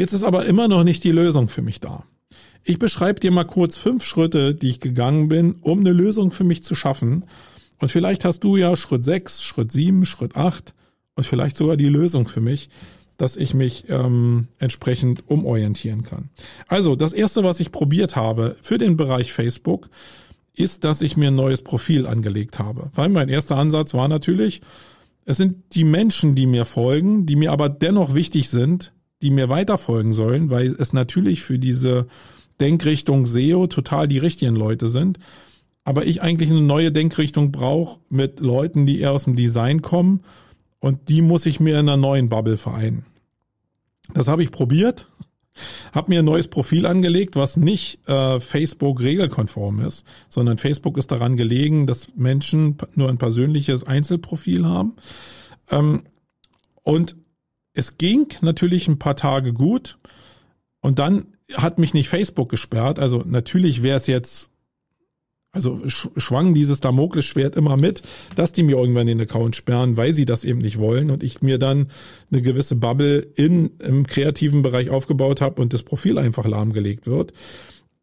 Jetzt 0.00 0.14
ist 0.14 0.22
aber 0.22 0.46
immer 0.46 0.66
noch 0.66 0.82
nicht 0.82 1.04
die 1.04 1.12
Lösung 1.12 1.50
für 1.50 1.60
mich 1.60 1.78
da. 1.78 2.04
Ich 2.64 2.78
beschreibe 2.78 3.20
dir 3.20 3.30
mal 3.32 3.44
kurz 3.44 3.76
fünf 3.76 4.02
Schritte, 4.02 4.54
die 4.54 4.70
ich 4.70 4.80
gegangen 4.80 5.28
bin, 5.28 5.56
um 5.60 5.80
eine 5.80 5.92
Lösung 5.92 6.32
für 6.32 6.42
mich 6.42 6.64
zu 6.64 6.74
schaffen. 6.74 7.24
Und 7.80 7.90
vielleicht 7.90 8.24
hast 8.24 8.42
du 8.42 8.56
ja 8.56 8.76
Schritt 8.76 9.04
sechs, 9.04 9.42
Schritt 9.42 9.70
sieben, 9.70 10.06
Schritt 10.06 10.36
acht 10.36 10.72
und 11.16 11.26
vielleicht 11.26 11.54
sogar 11.58 11.76
die 11.76 11.90
Lösung 11.90 12.28
für 12.28 12.40
mich, 12.40 12.70
dass 13.18 13.36
ich 13.36 13.52
mich 13.52 13.90
ähm, 13.90 14.48
entsprechend 14.58 15.28
umorientieren 15.28 16.02
kann. 16.02 16.30
Also 16.66 16.96
das 16.96 17.12
erste, 17.12 17.44
was 17.44 17.60
ich 17.60 17.70
probiert 17.70 18.16
habe 18.16 18.56
für 18.62 18.78
den 18.78 18.96
Bereich 18.96 19.34
Facebook, 19.34 19.90
ist, 20.54 20.84
dass 20.84 21.02
ich 21.02 21.18
mir 21.18 21.28
ein 21.28 21.36
neues 21.36 21.60
Profil 21.60 22.06
angelegt 22.06 22.58
habe. 22.58 22.90
Weil 22.94 23.10
mein 23.10 23.28
erster 23.28 23.58
Ansatz 23.58 23.92
war 23.92 24.08
natürlich, 24.08 24.62
es 25.26 25.36
sind 25.36 25.74
die 25.74 25.84
Menschen, 25.84 26.34
die 26.34 26.46
mir 26.46 26.64
folgen, 26.64 27.26
die 27.26 27.36
mir 27.36 27.52
aber 27.52 27.68
dennoch 27.68 28.14
wichtig 28.14 28.48
sind, 28.48 28.94
die 29.22 29.30
mir 29.30 29.48
weiterfolgen 29.48 30.12
sollen, 30.12 30.50
weil 30.50 30.74
es 30.78 30.92
natürlich 30.92 31.42
für 31.42 31.58
diese 31.58 32.06
Denkrichtung 32.60 33.26
SEO 33.26 33.66
total 33.66 34.08
die 34.08 34.18
richtigen 34.18 34.56
Leute 34.56 34.88
sind. 34.88 35.18
Aber 35.84 36.06
ich 36.06 36.22
eigentlich 36.22 36.50
eine 36.50 36.60
neue 36.60 36.92
Denkrichtung 36.92 37.52
brauche 37.52 38.00
mit 38.10 38.40
Leuten, 38.40 38.86
die 38.86 39.00
eher 39.00 39.12
aus 39.12 39.24
dem 39.24 39.36
Design 39.36 39.82
kommen 39.82 40.20
und 40.78 41.08
die 41.08 41.22
muss 41.22 41.46
ich 41.46 41.60
mir 41.60 41.74
in 41.74 41.88
einer 41.88 41.96
neuen 41.96 42.28
Bubble 42.28 42.58
vereinen. 42.58 43.04
Das 44.12 44.28
habe 44.28 44.42
ich 44.42 44.50
probiert, 44.50 45.06
habe 45.92 46.10
mir 46.10 46.20
ein 46.20 46.24
neues 46.24 46.48
Profil 46.48 46.86
angelegt, 46.86 47.36
was 47.36 47.56
nicht 47.56 48.06
äh, 48.08 48.40
Facebook 48.40 49.00
regelkonform 49.00 49.80
ist, 49.80 50.04
sondern 50.28 50.58
Facebook 50.58 50.98
ist 50.98 51.10
daran 51.10 51.36
gelegen, 51.36 51.86
dass 51.86 52.08
Menschen 52.16 52.76
nur 52.94 53.08
ein 53.08 53.18
persönliches 53.18 53.84
Einzelprofil 53.84 54.64
haben. 54.64 54.94
Ähm, 55.70 56.02
und 56.82 57.16
es 57.74 57.98
ging 57.98 58.28
natürlich 58.40 58.88
ein 58.88 58.98
paar 58.98 59.16
Tage 59.16 59.52
gut 59.52 59.98
und 60.80 60.98
dann 60.98 61.26
hat 61.54 61.78
mich 61.78 61.94
nicht 61.94 62.08
Facebook 62.08 62.48
gesperrt. 62.48 62.98
Also 62.98 63.22
natürlich 63.26 63.82
wäre 63.82 63.96
es 63.96 64.06
jetzt 64.06 64.50
also 65.52 65.80
schwang 65.86 66.54
dieses 66.54 66.78
Damoklesschwert 66.80 67.56
immer 67.56 67.76
mit, 67.76 68.02
dass 68.36 68.52
die 68.52 68.62
mir 68.62 68.76
irgendwann 68.76 69.08
den 69.08 69.20
Account 69.20 69.56
sperren, 69.56 69.96
weil 69.96 70.12
sie 70.12 70.24
das 70.24 70.44
eben 70.44 70.60
nicht 70.60 70.78
wollen 70.78 71.10
und 71.10 71.24
ich 71.24 71.42
mir 71.42 71.58
dann 71.58 71.90
eine 72.30 72.40
gewisse 72.40 72.76
Bubble 72.76 73.18
in, 73.34 73.72
im 73.80 74.06
kreativen 74.06 74.62
Bereich 74.62 74.90
aufgebaut 74.90 75.40
habe 75.40 75.60
und 75.60 75.74
das 75.74 75.82
Profil 75.82 76.18
einfach 76.18 76.46
lahmgelegt 76.46 77.08
wird. 77.08 77.32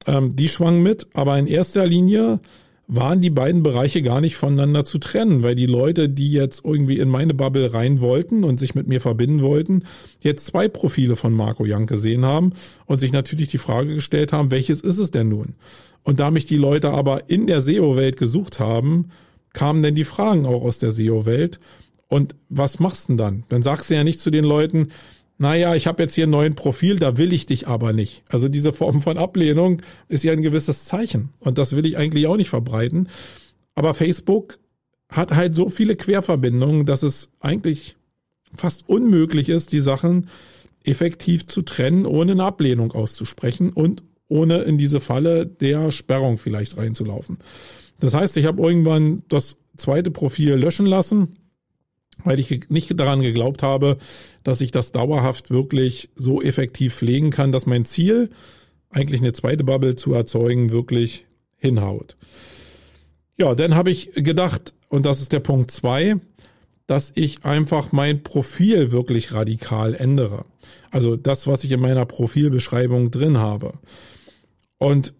Ähm, 0.06 0.36
die 0.36 0.50
schwang 0.50 0.84
mit, 0.84 1.08
aber 1.14 1.40
in 1.40 1.48
erster 1.48 1.88
Linie 1.88 2.42
waren 2.88 3.19
die 3.19 3.30
beiden 3.30 3.63
Bereiche 3.63 4.02
gar 4.02 4.21
nicht 4.21 4.38
voneinander 4.38 4.86
zu 4.86 4.97
trennen, 4.97 5.43
weil 5.43 5.56
die 5.56 5.65
Leute, 5.65 6.08
die 6.08 6.32
jetzt 6.32 6.63
irgendwie 6.63 7.00
in 7.00 7.10
meine 7.10 7.34
Bubble 7.34 7.73
rein 7.73 8.00
wollten 8.00 8.45
und 8.45 8.60
sich 8.60 8.76
mit 8.76 8.88
mir 8.88 9.02
verbinden 9.02 9.41
wollten, 9.41 9.84
jetzt 10.21 10.45
zwei 10.45 10.69
Profile 10.69 11.17
von 11.17 11.34
Marco 11.34 11.65
Young 11.67 11.86
gesehen 11.86 12.26
haben 12.26 12.54
und 12.86 13.00
sich 13.00 13.12
natürlich 13.12 13.50
die 13.50 13.58
Frage 13.58 13.95
gestellt 13.95 14.32
haben, 14.32 14.52
welches 14.52 14.80
ist 14.80 15.00
es 15.00 15.12
denn 15.12 15.28
nun? 15.28 15.56
Und 16.04 16.21
da 16.21 16.32
mich 16.32 16.45
die 16.45 16.56
Leute 16.56 16.91
aber 16.91 17.30
in 17.30 17.45
der 17.45 17.62
SEO-Welt 17.62 18.15
gesucht 18.15 18.62
haben, 18.62 19.10
kamen 19.52 19.84
denn 19.84 19.95
die 19.95 20.06
Fragen 20.06 20.45
auch 20.45 20.63
aus 20.63 20.80
der 20.80 20.93
SEO-Welt. 20.93 21.60
Und 22.08 22.36
was 22.47 22.80
machst 22.80 23.10
du 23.10 23.13
denn 23.13 23.17
dann? 23.17 23.43
Dann 23.50 23.63
sagst 23.63 23.89
du 23.89 23.95
ja 23.95 24.06
nicht 24.06 24.19
zu 24.19 24.32
den 24.32 24.45
Leuten, 24.45 24.89
naja, 25.38 25.76
ich 25.76 25.86
habe 25.86 26.02
jetzt 26.02 26.15
hier 26.15 26.26
ein 26.26 26.32
neues 26.32 26.56
Profil, 26.56 26.97
da 26.97 27.17
will 27.17 27.32
ich 27.32 27.45
dich 27.45 27.67
aber 27.67 27.93
nicht. 27.93 28.23
Also 28.28 28.50
diese 28.50 28.73
Form 28.73 29.02
von 29.02 29.17
Ablehnung 29.17 29.82
ist 30.08 30.23
ja 30.23 30.34
ein 30.34 30.41
gewisses 30.41 30.86
Zeichen. 30.86 31.30
Und 31.39 31.58
das 31.58 31.76
will 31.76 31.86
ich 31.86 31.97
eigentlich 31.97 32.26
auch 32.28 32.38
nicht 32.38 32.50
verbreiten. 32.50 33.08
Aber 33.76 33.93
Facebook 33.93 34.58
hat 35.10 35.36
halt 35.36 35.54
so 35.54 35.69
viele 35.69 35.95
Querverbindungen, 35.95 36.86
dass 36.86 37.04
es 37.04 37.30
eigentlich 37.39 37.95
fast 38.54 38.89
unmöglich 38.89 39.50
ist, 39.50 39.71
die 39.73 39.80
Sachen 39.80 40.30
effektiv 40.84 41.45
zu 41.45 41.62
trennen, 41.62 42.06
ohne 42.06 42.32
eine 42.32 42.43
Ablehnung 42.43 42.91
auszusprechen 42.93 43.71
und 43.71 44.04
ohne 44.30 44.60
in 44.60 44.78
diese 44.78 45.00
Falle 45.00 45.45
der 45.45 45.91
Sperrung 45.91 46.38
vielleicht 46.38 46.78
reinzulaufen. 46.78 47.38
Das 48.00 48.13
heißt, 48.13 48.38
ich 48.38 48.45
habe 48.45 48.62
irgendwann 48.62 49.23
das 49.28 49.58
zweite 49.78 50.12
Profil 50.12 50.54
löschen 50.54 50.86
lassen 50.86 51.36
weil 52.24 52.40
ich 52.40 52.70
nicht 52.70 53.00
daran 53.00 53.22
geglaubt 53.22 53.64
habe, 53.64 53.98
dass 54.44 54.62
ich 54.62 54.72
das 54.72 54.92
dauerhaft 54.92 55.52
wirklich 55.52 56.10
so 56.16 56.42
effektiv 56.42 56.96
pflegen 56.96 57.32
kann, 57.32 57.52
dass 57.52 57.66
mein 57.66 57.86
Ziel, 57.86 58.30
eigentlich 58.90 59.22
eine 59.22 59.34
zweite 59.34 59.64
Bubble 59.64 59.96
zu 59.96 60.14
erzeugen, 60.14 60.72
wirklich 60.72 61.26
hinhaut. 61.58 62.18
Ja, 63.38 63.54
dann 63.56 63.76
habe 63.76 63.92
ich 63.92 64.12
gedacht, 64.14 64.74
und 64.90 65.06
das 65.06 65.22
ist 65.22 65.34
der 65.34 65.42
Punkt 65.42 65.72
zwei, 65.72 66.16
dass 66.88 67.12
ich 67.16 67.44
einfach 67.44 67.92
mein 67.92 68.24
Profil 68.24 68.92
wirklich 68.92 69.34
radikal 69.34 69.94
ändere. 69.94 70.46
Also 70.90 71.18
das, 71.18 71.46
was 71.46 71.64
ich 71.64 71.72
in 71.72 71.82
meiner 71.82 72.06
Profilbeschreibung 72.06 73.12
drin 73.12 73.38
habe. 73.38 73.74
Und 74.78 75.14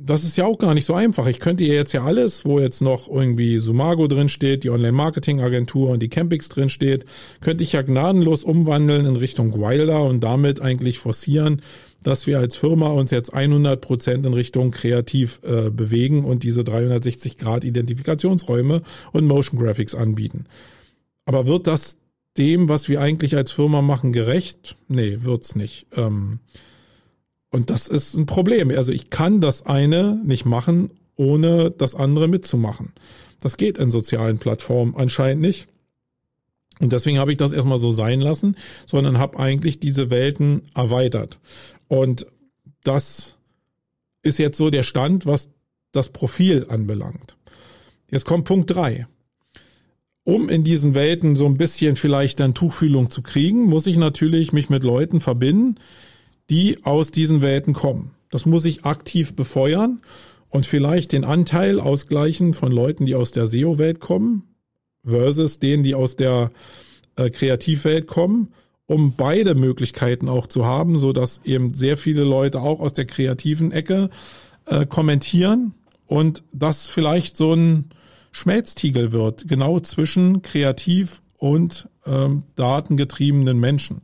das 0.00 0.22
ist 0.22 0.36
ja 0.36 0.46
auch 0.46 0.58
gar 0.58 0.74
nicht 0.74 0.84
so 0.84 0.94
einfach. 0.94 1.26
Ich 1.26 1.40
könnte 1.40 1.64
ja 1.64 1.74
jetzt 1.74 1.92
ja 1.92 2.04
alles, 2.04 2.44
wo 2.44 2.60
jetzt 2.60 2.80
noch 2.80 3.08
irgendwie 3.08 3.58
Sumago 3.58 4.06
drin 4.06 4.28
steht, 4.28 4.62
die 4.62 4.70
Online-Marketing-Agentur 4.70 5.90
und 5.90 6.00
die 6.00 6.08
Campix 6.08 6.48
drin 6.48 6.68
steht, 6.68 7.04
könnte 7.40 7.64
ich 7.64 7.72
ja 7.72 7.82
gnadenlos 7.82 8.44
umwandeln 8.44 9.06
in 9.06 9.16
Richtung 9.16 9.52
Wilder 9.60 10.04
und 10.04 10.20
damit 10.20 10.62
eigentlich 10.62 11.00
forcieren, 11.00 11.62
dass 12.04 12.28
wir 12.28 12.38
als 12.38 12.54
Firma 12.54 12.88
uns 12.90 13.10
jetzt 13.10 13.34
100 13.34 13.80
Prozent 13.80 14.24
in 14.24 14.34
Richtung 14.34 14.70
kreativ 14.70 15.40
äh, 15.42 15.70
bewegen 15.70 16.24
und 16.24 16.44
diese 16.44 16.62
360 16.62 17.36
Grad 17.36 17.64
Identifikationsräume 17.64 18.82
und 19.12 19.26
Motion 19.26 19.58
Graphics 19.58 19.96
anbieten. 19.96 20.46
Aber 21.24 21.48
wird 21.48 21.66
das 21.66 21.98
dem, 22.36 22.68
was 22.68 22.88
wir 22.88 23.00
eigentlich 23.00 23.36
als 23.36 23.50
Firma 23.50 23.82
machen, 23.82 24.12
gerecht? 24.12 24.76
Nee, 24.86 25.18
wird's 25.22 25.56
nicht. 25.56 25.86
Ähm, 25.96 26.38
und 27.50 27.70
das 27.70 27.88
ist 27.88 28.14
ein 28.14 28.26
Problem. 28.26 28.70
Also 28.70 28.92
ich 28.92 29.10
kann 29.10 29.40
das 29.40 29.64
eine 29.64 30.20
nicht 30.24 30.44
machen, 30.44 30.90
ohne 31.16 31.70
das 31.70 31.94
andere 31.94 32.28
mitzumachen. 32.28 32.92
Das 33.40 33.56
geht 33.56 33.78
in 33.78 33.90
sozialen 33.90 34.38
Plattformen 34.38 34.94
anscheinend 34.96 35.42
nicht. 35.42 35.68
Und 36.80 36.92
deswegen 36.92 37.18
habe 37.18 37.32
ich 37.32 37.38
das 37.38 37.52
erstmal 37.52 37.78
so 37.78 37.90
sein 37.90 38.20
lassen, 38.20 38.56
sondern 38.86 39.18
habe 39.18 39.38
eigentlich 39.38 39.80
diese 39.80 40.10
Welten 40.10 40.62
erweitert. 40.74 41.40
Und 41.88 42.26
das 42.84 43.36
ist 44.22 44.38
jetzt 44.38 44.58
so 44.58 44.70
der 44.70 44.84
Stand, 44.84 45.26
was 45.26 45.50
das 45.92 46.10
Profil 46.10 46.66
anbelangt. 46.68 47.36
Jetzt 48.10 48.26
kommt 48.26 48.44
Punkt 48.44 48.70
drei. 48.70 49.06
Um 50.22 50.48
in 50.50 50.62
diesen 50.62 50.94
Welten 50.94 51.36
so 51.36 51.46
ein 51.46 51.56
bisschen 51.56 51.96
vielleicht 51.96 52.40
dann 52.40 52.54
Tuchfühlung 52.54 53.10
zu 53.10 53.22
kriegen, 53.22 53.64
muss 53.64 53.86
ich 53.86 53.96
natürlich 53.96 54.52
mich 54.52 54.68
mit 54.68 54.82
Leuten 54.82 55.20
verbinden, 55.20 55.76
die 56.50 56.84
aus 56.84 57.10
diesen 57.10 57.42
Welten 57.42 57.74
kommen. 57.74 58.12
Das 58.30 58.46
muss 58.46 58.64
ich 58.64 58.84
aktiv 58.84 59.34
befeuern 59.34 60.00
und 60.48 60.66
vielleicht 60.66 61.12
den 61.12 61.24
Anteil 61.24 61.80
ausgleichen 61.80 62.54
von 62.54 62.72
Leuten, 62.72 63.06
die 63.06 63.14
aus 63.14 63.32
der 63.32 63.46
SEO-Welt 63.46 64.00
kommen 64.00 64.42
versus 65.04 65.58
denen, 65.58 65.82
die 65.82 65.94
aus 65.94 66.16
der 66.16 66.50
äh, 67.16 67.30
Kreativwelt 67.30 68.06
kommen, 68.06 68.52
um 68.86 69.14
beide 69.16 69.54
Möglichkeiten 69.54 70.28
auch 70.28 70.46
zu 70.46 70.64
haben, 70.64 70.96
so 70.96 71.12
dass 71.12 71.40
eben 71.44 71.74
sehr 71.74 71.96
viele 71.96 72.24
Leute 72.24 72.60
auch 72.60 72.80
aus 72.80 72.94
der 72.94 73.06
kreativen 73.06 73.72
Ecke 73.72 74.10
äh, 74.66 74.86
kommentieren 74.86 75.74
und 76.06 76.42
das 76.52 76.86
vielleicht 76.86 77.36
so 77.36 77.54
ein 77.54 77.90
Schmelztiegel 78.32 79.12
wird, 79.12 79.48
genau 79.48 79.80
zwischen 79.80 80.42
kreativ 80.42 81.22
und 81.38 81.88
ähm, 82.06 82.44
datengetriebenen 82.56 83.58
Menschen 83.58 84.02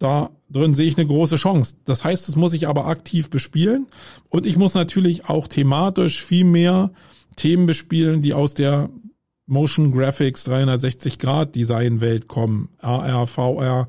da 0.00 0.30
drin 0.50 0.74
sehe 0.74 0.88
ich 0.88 0.98
eine 0.98 1.06
große 1.06 1.36
Chance. 1.36 1.76
Das 1.84 2.04
heißt, 2.04 2.28
das 2.28 2.36
muss 2.36 2.52
ich 2.52 2.68
aber 2.68 2.86
aktiv 2.86 3.30
bespielen 3.30 3.86
und 4.28 4.46
ich 4.46 4.56
muss 4.56 4.74
natürlich 4.74 5.28
auch 5.28 5.46
thematisch 5.46 6.22
viel 6.22 6.44
mehr 6.44 6.90
Themen 7.36 7.66
bespielen, 7.66 8.22
die 8.22 8.34
aus 8.34 8.54
der 8.54 8.90
Motion 9.46 9.92
Graphics 9.92 10.44
360 10.44 11.18
Grad 11.18 11.54
Design 11.54 12.00
Welt 12.00 12.28
kommen, 12.28 12.68
AR, 12.78 13.26
VR, 13.26 13.88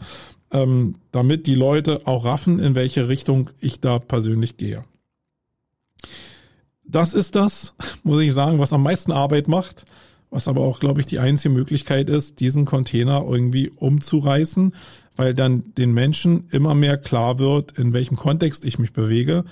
ähm, 0.51 0.95
damit 1.11 1.47
die 1.47 1.55
Leute 1.55 2.01
auch 2.05 2.25
raffen, 2.25 2.59
in 2.59 2.75
welche 2.75 3.07
Richtung 3.07 3.49
ich 3.59 3.79
da 3.79 3.99
persönlich 3.99 4.57
gehe. 4.57 4.83
Das 6.83 7.13
ist 7.13 7.35
das, 7.35 7.73
muss 8.03 8.21
ich 8.21 8.33
sagen, 8.33 8.59
was 8.59 8.73
am 8.73 8.83
meisten 8.83 9.11
Arbeit 9.11 9.47
macht, 9.47 9.85
was 10.29 10.47
aber 10.47 10.61
auch, 10.61 10.79
glaube 10.79 11.01
ich, 11.01 11.05
die 11.05 11.19
einzige 11.19 11.53
Möglichkeit 11.53 12.09
ist, 12.09 12.39
diesen 12.39 12.65
Container 12.65 13.23
irgendwie 13.27 13.69
umzureißen, 13.69 14.73
weil 15.15 15.33
dann 15.33 15.73
den 15.75 15.93
Menschen 15.93 16.47
immer 16.51 16.75
mehr 16.75 16.97
klar 16.97 17.39
wird, 17.39 17.77
in 17.77 17.93
welchem 17.93 18.15
Kontext 18.15 18.65
ich 18.65 18.79
mich 18.79 18.93
bewege. 18.93 19.43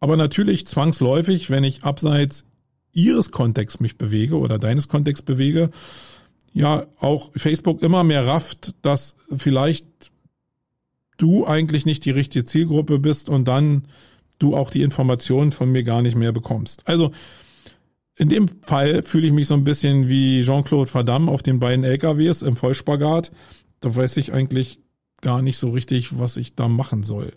Aber 0.00 0.16
natürlich 0.16 0.66
zwangsläufig, 0.66 1.50
wenn 1.50 1.64
ich 1.64 1.84
abseits 1.84 2.44
ihres 2.92 3.30
Kontexts 3.30 3.80
mich 3.80 3.96
bewege 3.96 4.38
oder 4.38 4.58
deines 4.58 4.88
Kontexts 4.88 5.22
bewege, 5.22 5.70
ja, 6.52 6.86
auch 6.98 7.30
Facebook 7.36 7.82
immer 7.82 8.04
mehr 8.04 8.26
rafft, 8.26 8.74
dass 8.82 9.14
vielleicht 9.36 9.86
du 11.16 11.46
eigentlich 11.46 11.84
nicht 11.84 12.04
die 12.04 12.10
richtige 12.10 12.44
Zielgruppe 12.44 12.98
bist 12.98 13.28
und 13.28 13.46
dann 13.46 13.84
du 14.38 14.56
auch 14.56 14.70
die 14.70 14.82
Informationen 14.82 15.50
von 15.50 15.70
mir 15.70 15.82
gar 15.82 16.02
nicht 16.02 16.16
mehr 16.16 16.32
bekommst. 16.32 16.86
Also 16.86 17.10
in 18.16 18.28
dem 18.28 18.48
Fall 18.62 19.02
fühle 19.02 19.26
ich 19.28 19.32
mich 19.32 19.46
so 19.46 19.54
ein 19.54 19.64
bisschen 19.64 20.08
wie 20.08 20.42
Jean-Claude 20.42 20.92
Van 20.92 21.06
Damme 21.06 21.30
auf 21.30 21.42
den 21.42 21.60
beiden 21.60 21.84
LKWs 21.84 22.42
im 22.42 22.56
Vollspagat. 22.56 23.30
Da 23.80 23.94
weiß 23.94 24.16
ich 24.16 24.32
eigentlich 24.32 24.80
gar 25.20 25.42
nicht 25.42 25.58
so 25.58 25.70
richtig, 25.70 26.18
was 26.18 26.36
ich 26.36 26.54
da 26.54 26.68
machen 26.68 27.02
soll. 27.02 27.32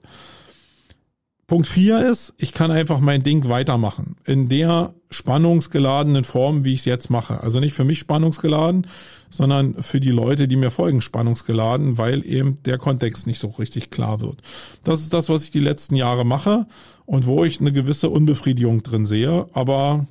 Punkt 1.52 1.68
vier 1.68 2.10
ist, 2.10 2.34
ich 2.38 2.54
kann 2.54 2.72
einfach 2.72 3.02
mein 3.02 3.24
Ding 3.24 3.50
weitermachen. 3.50 4.16
In 4.26 4.48
der 4.48 4.94
spannungsgeladenen 5.10 6.24
Form, 6.24 6.64
wie 6.64 6.74
ich 6.74 6.80
es 6.80 6.86
jetzt 6.86 7.10
mache. 7.10 7.42
Also 7.42 7.60
nicht 7.60 7.74
für 7.74 7.84
mich 7.84 8.00
spannungsgeladen, 8.00 8.88
sondern 9.30 9.84
für 9.84 10.00
die 10.00 10.12
Leute, 10.12 10.48
die 10.48 10.56
mir 10.56 10.72
folgen, 10.72 11.02
spannungsgeladen, 11.02 11.98
weil 11.98 12.26
eben 12.26 12.64
der 12.64 12.78
Kontext 12.78 13.28
nicht 13.28 13.40
so 13.40 13.50
richtig 13.50 13.90
klar 13.90 14.22
wird. 14.22 14.38
Das 14.86 15.02
ist 15.02 15.14
das, 15.14 15.28
was 15.28 15.44
ich 15.44 15.52
die 15.52 15.60
letzten 15.60 15.96
Jahre 15.96 16.24
mache 16.24 16.68
und 17.06 17.26
wo 17.26 17.44
ich 17.44 17.60
eine 17.60 17.74
gewisse 17.74 18.10
Unbefriedigung 18.10 18.82
drin 18.82 19.04
sehe, 19.04 19.48
aber 19.52 20.06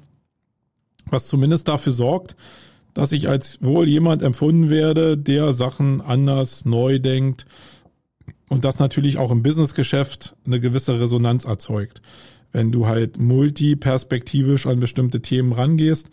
was 1.07 1.27
zumindest 1.27 1.69
dafür 1.69 1.93
sorgt, 1.93 2.37
dass 2.94 3.12
ich 3.12 3.29
als 3.29 3.62
wohl 3.62 3.88
jemand 3.88 4.22
empfunden 4.22 4.70
werde, 4.70 5.16
der 5.16 5.53
Sachen 5.53 6.00
anders, 6.00 6.64
neu 6.64 6.98
denkt 6.98 7.46
und 8.48 8.64
das 8.64 8.79
natürlich 8.79 9.18
auch 9.18 9.31
im 9.31 9.42
Businessgeschäft 9.42 10.37
eine 10.44 10.61
gewisse 10.61 11.00
Resonanz 11.00 11.44
erzeugt. 11.44 12.03
Wenn 12.53 12.72
du 12.72 12.87
halt 12.87 13.18
multiperspektivisch 13.18 14.66
an 14.66 14.81
bestimmte 14.81 15.22
Themen 15.22 15.53
rangehst. 15.53 16.09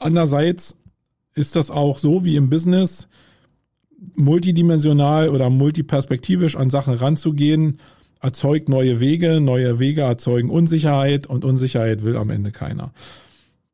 Andererseits 0.00 0.76
ist 1.34 1.54
das 1.54 1.70
auch 1.70 1.98
so 1.98 2.24
wie 2.24 2.34
im 2.34 2.50
Business, 2.50 3.06
multidimensional 4.16 5.28
oder 5.28 5.50
multiperspektivisch 5.50 6.56
an 6.56 6.70
Sachen 6.70 6.94
ranzugehen, 6.94 7.78
erzeugt 8.20 8.68
neue 8.68 8.98
Wege, 8.98 9.40
neue 9.40 9.78
Wege 9.78 10.02
erzeugen 10.02 10.50
Unsicherheit 10.50 11.28
und 11.28 11.44
Unsicherheit 11.44 12.02
will 12.02 12.16
am 12.16 12.30
Ende 12.30 12.50
keiner. 12.50 12.92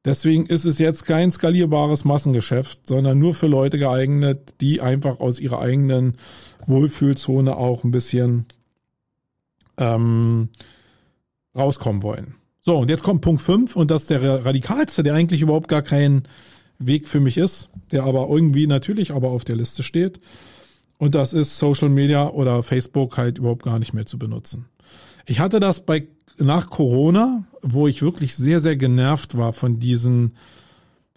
Deswegen 0.05 0.47
ist 0.47 0.67
es 0.67 0.79
jetzt 0.79 1.07
kein 1.07 1.31
skalierbares 1.31 2.05
Massengeschäft, 2.05 2.87
sondern 2.87 3.19
nur 3.19 3.35
für 3.35 3.47
Leute 3.47 3.79
geeignet, 3.79 4.55
die 4.61 4.81
einfach 4.81 5.21
aus 5.21 5.41
ihrer 5.41 5.61
eigenen 5.61 6.19
Wohlfühlzone 6.67 7.57
auch 7.57 7.85
ein 7.85 7.91
bisschen 7.91 8.45
ähm, 9.79 10.51
rauskommen 11.57 12.03
wollen. 12.03 12.35
So, 12.61 12.79
und 12.79 12.91
jetzt 12.91 13.03
kommt 13.03 13.23
Punkt 13.23 13.43
5 13.43 13.77
und 13.77 13.91
das 13.91 14.03
ist 14.03 14.11
der 14.11 14.45
radikalste, 14.45 15.03
der 15.03 15.15
eigentlich 15.15 15.43
überhaupt 15.43 15.69
gar 15.69 15.83
kein 15.83 16.25
Weg 16.79 17.09
für 17.09 17.21
mich 17.21 17.39
ist, 17.39 17.71
der 17.93 18.05
aber 18.05 18.29
irgendwie 18.29 18.67
natürlich 18.67 19.13
aber 19.13 19.31
auf 19.31 19.45
der 19.45 19.57
Liste 19.57 19.83
steht. 19.83 20.19
Und 20.99 21.15
das 21.15 21.33
ist 21.33 21.59
Social 21.59 21.89
Media 21.89 22.29
oder 22.29 22.63
Facebook 22.63 23.17
halt 23.17 23.39
überhaupt 23.39 23.63
gar 23.63 23.79
nicht 23.79 23.95
mehr 23.95 24.07
zu 24.07 24.19
benutzen. 24.19 24.67
Ich 25.27 25.41
hatte 25.41 25.61
das 25.61 25.85
bei 25.85 26.07
nach 26.39 26.71
Corona, 26.71 27.45
wo 27.63 27.89
ich 27.89 28.03
wirklich 28.03 28.35
sehr, 28.35 28.61
sehr 28.61 28.77
genervt 28.77 29.37
war 29.37 29.53
von 29.53 29.79
diesen 29.79 30.37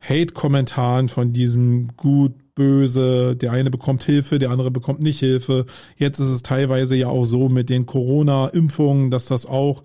Hate-Kommentaren, 0.02 1.10
von 1.10 1.34
diesem 1.34 1.96
gut, 1.98 2.34
böse, 2.58 3.36
der 3.36 3.52
eine 3.52 3.70
bekommt 3.70 4.04
Hilfe, 4.04 4.40
der 4.40 4.50
andere 4.50 4.72
bekommt 4.72 5.00
nicht 5.00 5.20
Hilfe. 5.20 5.68
Jetzt 5.96 6.20
ist 6.20 6.30
es 6.30 6.42
teilweise 6.42 6.96
ja 6.96 7.08
auch 7.08 7.26
so 7.26 7.50
mit 7.50 7.70
den 7.70 7.86
Corona-Impfungen, 7.86 9.12
dass 9.12 9.26
das 9.26 9.46
auch 9.46 9.84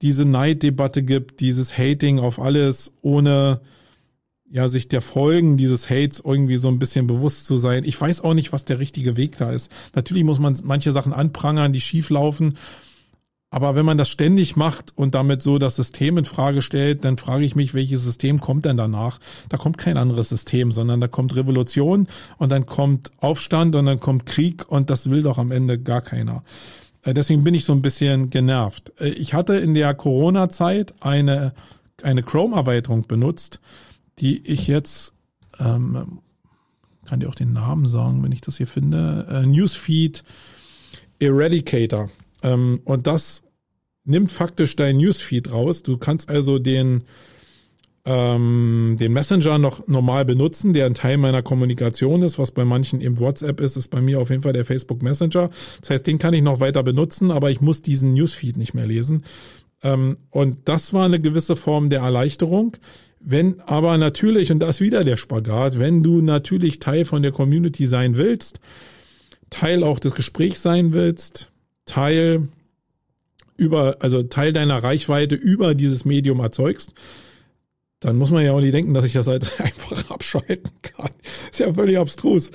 diese 0.00 0.24
Neiddebatte 0.24 1.02
gibt, 1.02 1.40
dieses 1.40 1.76
Hating 1.76 2.18
auf 2.18 2.40
alles, 2.40 2.94
ohne 3.02 3.60
ja 4.50 4.68
sich 4.68 4.88
der 4.88 5.02
Folgen 5.02 5.56
dieses 5.56 5.88
Hates 5.88 6.22
irgendwie 6.24 6.56
so 6.56 6.68
ein 6.68 6.78
bisschen 6.78 7.06
bewusst 7.06 7.46
zu 7.46 7.58
sein. 7.58 7.84
Ich 7.84 8.00
weiß 8.00 8.22
auch 8.22 8.34
nicht, 8.34 8.52
was 8.52 8.64
der 8.64 8.78
richtige 8.78 9.16
Weg 9.16 9.36
da 9.36 9.52
ist. 9.52 9.70
Natürlich 9.94 10.24
muss 10.24 10.38
man 10.38 10.58
manche 10.64 10.92
Sachen 10.92 11.12
anprangern, 11.12 11.72
die 11.72 11.80
schief 11.80 12.10
laufen. 12.10 12.54
Aber 13.52 13.74
wenn 13.74 13.84
man 13.84 13.98
das 13.98 14.08
ständig 14.08 14.56
macht 14.56 14.94
und 14.96 15.14
damit 15.14 15.42
so 15.42 15.58
das 15.58 15.76
System 15.76 16.16
in 16.16 16.24
Frage 16.24 16.62
stellt, 16.62 17.04
dann 17.04 17.18
frage 17.18 17.44
ich 17.44 17.54
mich, 17.54 17.74
welches 17.74 18.02
System 18.02 18.40
kommt 18.40 18.64
denn 18.64 18.78
danach? 18.78 19.20
Da 19.50 19.58
kommt 19.58 19.76
kein 19.76 19.98
anderes 19.98 20.30
System, 20.30 20.72
sondern 20.72 21.02
da 21.02 21.06
kommt 21.06 21.36
Revolution 21.36 22.06
und 22.38 22.50
dann 22.50 22.64
kommt 22.64 23.12
Aufstand 23.18 23.76
und 23.76 23.84
dann 23.84 24.00
kommt 24.00 24.24
Krieg 24.24 24.66
und 24.66 24.88
das 24.88 25.10
will 25.10 25.22
doch 25.22 25.36
am 25.36 25.52
Ende 25.52 25.78
gar 25.78 26.00
keiner. 26.00 26.44
Äh, 27.02 27.12
deswegen 27.12 27.44
bin 27.44 27.52
ich 27.52 27.66
so 27.66 27.74
ein 27.74 27.82
bisschen 27.82 28.30
genervt. 28.30 28.94
Äh, 28.98 29.10
ich 29.10 29.34
hatte 29.34 29.56
in 29.56 29.74
der 29.74 29.92
Corona-Zeit 29.92 30.94
eine, 31.00 31.52
eine 32.02 32.22
Chrome-Erweiterung 32.22 33.06
benutzt, 33.06 33.60
die 34.18 34.46
ich 34.50 34.66
jetzt, 34.66 35.12
ähm, 35.60 36.20
kann 37.04 37.20
dir 37.20 37.28
auch 37.28 37.34
den 37.34 37.52
Namen 37.52 37.84
sagen, 37.84 38.22
wenn 38.22 38.32
ich 38.32 38.40
das 38.40 38.56
hier 38.56 38.66
finde, 38.66 39.26
äh, 39.30 39.44
Newsfeed 39.44 40.24
Eradicator. 41.18 42.08
Ähm, 42.42 42.80
und 42.84 43.06
das 43.06 43.42
nimmt 44.04 44.32
faktisch 44.32 44.76
dein 44.76 44.96
Newsfeed 44.96 45.52
raus. 45.52 45.82
Du 45.82 45.96
kannst 45.96 46.28
also 46.28 46.58
den, 46.58 47.04
ähm, 48.04 48.96
den 48.98 49.12
Messenger 49.12 49.58
noch 49.58 49.86
normal 49.86 50.24
benutzen, 50.24 50.72
der 50.72 50.86
ein 50.86 50.94
Teil 50.94 51.18
meiner 51.18 51.42
Kommunikation 51.42 52.22
ist, 52.22 52.38
was 52.38 52.50
bei 52.50 52.64
manchen 52.64 53.00
eben 53.00 53.18
WhatsApp 53.18 53.60
ist, 53.60 53.76
ist 53.76 53.88
bei 53.88 54.00
mir 54.00 54.20
auf 54.20 54.30
jeden 54.30 54.42
Fall 54.42 54.52
der 54.52 54.64
Facebook 54.64 55.02
Messenger. 55.02 55.50
Das 55.80 55.90
heißt, 55.90 56.06
den 56.06 56.18
kann 56.18 56.34
ich 56.34 56.42
noch 56.42 56.60
weiter 56.60 56.82
benutzen, 56.82 57.30
aber 57.30 57.50
ich 57.50 57.60
muss 57.60 57.82
diesen 57.82 58.14
Newsfeed 58.14 58.56
nicht 58.56 58.74
mehr 58.74 58.86
lesen. 58.86 59.22
Ähm, 59.82 60.16
und 60.30 60.58
das 60.64 60.92
war 60.92 61.04
eine 61.04 61.20
gewisse 61.20 61.56
Form 61.56 61.90
der 61.90 62.00
Erleichterung. 62.00 62.76
Wenn 63.24 63.60
aber 63.60 63.98
natürlich, 63.98 64.50
und 64.50 64.58
da 64.58 64.68
ist 64.68 64.80
wieder 64.80 65.04
der 65.04 65.16
Spagat, 65.16 65.78
wenn 65.78 66.02
du 66.02 66.20
natürlich 66.22 66.80
Teil 66.80 67.04
von 67.04 67.22
der 67.22 67.30
Community 67.30 67.86
sein 67.86 68.16
willst, 68.16 68.58
Teil 69.48 69.84
auch 69.84 70.00
des 70.00 70.14
Gesprächs 70.14 70.62
sein 70.62 70.92
willst, 70.92 71.51
Teil 71.84 72.48
über, 73.56 73.96
also 74.00 74.22
Teil 74.22 74.52
deiner 74.52 74.82
Reichweite 74.82 75.34
über 75.34 75.74
dieses 75.74 76.04
Medium 76.04 76.40
erzeugst, 76.40 76.94
dann 78.00 78.16
muss 78.16 78.30
man 78.30 78.44
ja 78.44 78.52
auch 78.52 78.60
nicht 78.60 78.74
denken, 78.74 78.94
dass 78.94 79.04
ich 79.04 79.12
das 79.12 79.28
halt 79.28 79.52
einfach 79.60 80.10
abschalten 80.10 80.72
kann. 80.82 81.10
Ist 81.22 81.60
ja 81.60 81.72
völlig 81.72 81.98
abstrus. 81.98 82.50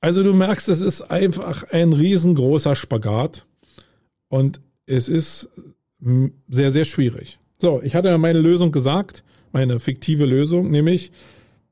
Also 0.00 0.22
du 0.22 0.34
merkst, 0.34 0.68
es 0.68 0.80
ist 0.80 1.02
einfach 1.02 1.64
ein 1.70 1.92
riesengroßer 1.92 2.76
Spagat 2.76 3.46
und 4.28 4.60
es 4.86 5.08
ist 5.08 5.48
sehr, 6.48 6.70
sehr 6.70 6.84
schwierig. 6.84 7.38
So, 7.58 7.80
ich 7.82 7.94
hatte 7.94 8.08
ja 8.08 8.18
meine 8.18 8.40
Lösung 8.40 8.70
gesagt, 8.70 9.24
meine 9.52 9.80
fiktive 9.80 10.26
Lösung, 10.26 10.70
nämlich, 10.70 11.10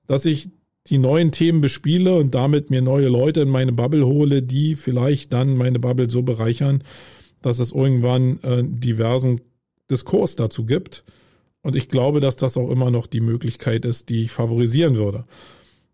dass 0.07 0.25
ich 0.25 0.49
die 0.89 0.99
neuen 0.99 1.31
Themen 1.31 1.61
bespiele 1.61 2.15
und 2.17 2.35
damit 2.35 2.71
mir 2.71 2.83
neue 2.83 3.09
Leute 3.09 3.41
in 3.41 3.49
meine 3.49 3.73
Bubble 3.73 4.07
hole, 4.07 4.43
die 4.43 4.75
vielleicht 4.75 5.33
dann 5.33 5.57
meine 5.57 5.79
Bubble 5.79 6.11
so 6.11 6.23
bereichern, 6.23 6.83
dass 7.41 7.59
es 7.59 7.73
irgendwann 7.73 8.41
äh, 8.43 8.63
diversen 8.65 9.41
Diskurs 9.91 10.37
dazu 10.37 10.65
gibt. 10.65 11.05
Und 11.63 11.77
ich 11.77 11.89
glaube, 11.89 12.21
dass 12.21 12.37
das 12.37 12.57
auch 12.57 12.71
immer 12.71 12.91
noch 12.91 13.07
die 13.07 13.21
Möglichkeit 13.21 13.85
ist, 13.85 14.09
die 14.09 14.25
ich 14.25 14.33
favorisieren 14.33 14.97
würde. 14.97 15.25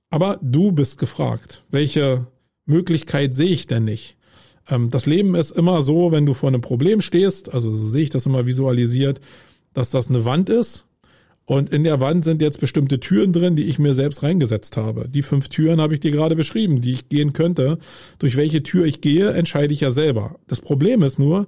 Aber 0.09 0.39
du 0.43 0.73
bist 0.73 0.97
gefragt. 0.97 1.63
Welche 1.71 2.27
Möglichkeit 2.65 3.35
sehe 3.35 3.51
ich 3.51 3.67
denn 3.67 3.85
nicht? 3.85 4.17
Ähm, 4.71 4.89
das 4.89 5.05
Leben 5.05 5.35
ist 5.35 5.51
immer 5.51 5.83
so, 5.83 6.13
wenn 6.13 6.25
du 6.25 6.33
vor 6.33 6.49
einem 6.49 6.63
Problem 6.63 7.03
stehst, 7.03 7.53
also 7.53 7.71
so 7.71 7.87
sehe 7.87 8.05
ich 8.05 8.11
das 8.11 8.25
immer 8.25 8.47
visualisiert, 8.47 9.21
dass 9.75 9.91
das 9.91 10.09
eine 10.09 10.25
Wand 10.25 10.49
ist 10.49 10.88
und 11.49 11.71
in 11.71 11.83
der 11.83 11.99
Wand 11.99 12.25
sind 12.25 12.43
jetzt 12.43 12.61
bestimmte 12.61 13.01
Türen 13.01 13.33
drin, 13.33 13.57
die 13.57 13.65
ich 13.65 13.79
mir 13.79 13.95
selbst 13.95 14.23
reingesetzt 14.23 14.77
habe. 14.77 15.09
Die 15.09 15.23
fünf 15.23 15.49
Türen 15.49 15.81
habe 15.81 15.95
ich 15.95 16.01
dir 16.01 16.11
gerade 16.11 16.37
beschrieben, 16.37 16.83
die 16.83 16.93
ich 16.93 17.09
gehen 17.09 17.33
könnte. 17.33 17.79
Durch 18.19 18.37
welche 18.37 18.63
Tür 18.63 18.85
ich 18.85 19.01
gehe, 19.01 19.31
entscheide 19.31 19.73
ich 19.73 19.81
ja 19.81 19.91
selber. 19.91 20.39
Das 20.47 20.61
Problem 20.61 21.03
ist 21.03 21.19
nur, 21.19 21.47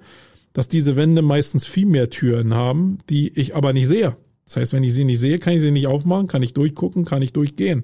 dass 0.55 0.69
diese 0.69 0.97
Wände 0.97 1.21
meistens 1.21 1.67
viel 1.67 1.85
mehr 1.85 2.09
Türen 2.09 2.55
haben, 2.55 3.01
die 3.11 3.39
ich 3.39 3.55
aber 3.55 3.75
nicht 3.75 3.89
sehe. 3.89 4.17
Das 4.47 4.57
heißt, 4.57 4.73
wenn 4.73 4.85
ich 4.85 4.95
sie 4.95 5.05
nicht 5.05 5.19
sehe, 5.19 5.39
kann 5.39 5.53
ich 5.53 5.61
sie 5.61 5.71
nicht 5.71 5.87
aufmachen, 5.87 6.29
kann 6.29 6.43
ich 6.43 6.55
durchgucken, 6.55 7.05
kann 7.05 7.21
ich 7.21 7.35
durchgehen. 7.35 7.83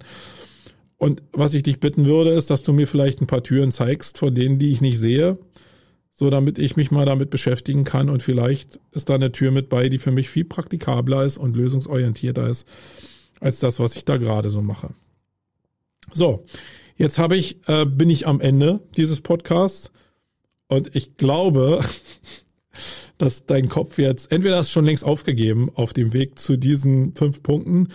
Und 0.96 1.22
was 1.32 1.52
ich 1.52 1.64
dich 1.64 1.80
bitten 1.80 2.06
würde, 2.06 2.30
ist, 2.30 2.48
dass 2.48 2.62
du 2.62 2.72
mir 2.72 2.86
vielleicht 2.86 3.20
ein 3.20 3.26
paar 3.26 3.42
Türen 3.42 3.72
zeigst, 3.72 4.16
von 4.16 4.34
denen, 4.34 4.58
die 4.58 4.72
ich 4.72 4.80
nicht 4.80 4.98
sehe, 4.98 5.36
so 6.16 6.30
damit 6.30 6.58
ich 6.58 6.76
mich 6.76 6.90
mal 6.90 7.04
damit 7.04 7.28
beschäftigen 7.30 7.84
kann 7.84 8.08
und 8.08 8.22
vielleicht 8.22 8.80
ist 8.92 9.10
da 9.10 9.14
eine 9.14 9.32
Tür 9.32 9.50
mit 9.50 9.68
bei, 9.68 9.90
die 9.90 9.98
für 9.98 10.10
mich 10.10 10.30
viel 10.30 10.46
praktikabler 10.46 11.24
ist 11.24 11.36
und 11.36 11.54
lösungsorientierter 11.54 12.48
ist 12.48 12.66
als 13.38 13.60
das, 13.60 13.78
was 13.78 13.96
ich 13.96 14.06
da 14.06 14.16
gerade 14.16 14.48
so 14.48 14.62
mache. 14.62 14.94
So, 16.12 16.42
jetzt 16.96 17.18
habe 17.18 17.36
ich, 17.36 17.68
äh, 17.68 17.84
bin 17.84 18.08
ich 18.08 18.26
am 18.26 18.40
Ende 18.40 18.80
dieses 18.96 19.20
Podcasts 19.20 19.92
und 20.68 20.96
ich 20.96 21.18
glaube, 21.18 21.84
dass 23.18 23.44
dein 23.44 23.68
Kopf 23.68 23.98
jetzt 23.98 24.32
entweder 24.32 24.56
hast 24.56 24.70
schon 24.70 24.86
längst 24.86 25.04
aufgegeben 25.04 25.70
auf 25.74 25.92
dem 25.92 26.14
Weg 26.14 26.38
zu 26.38 26.56
diesen 26.56 27.14
fünf 27.14 27.42
Punkten 27.42 27.88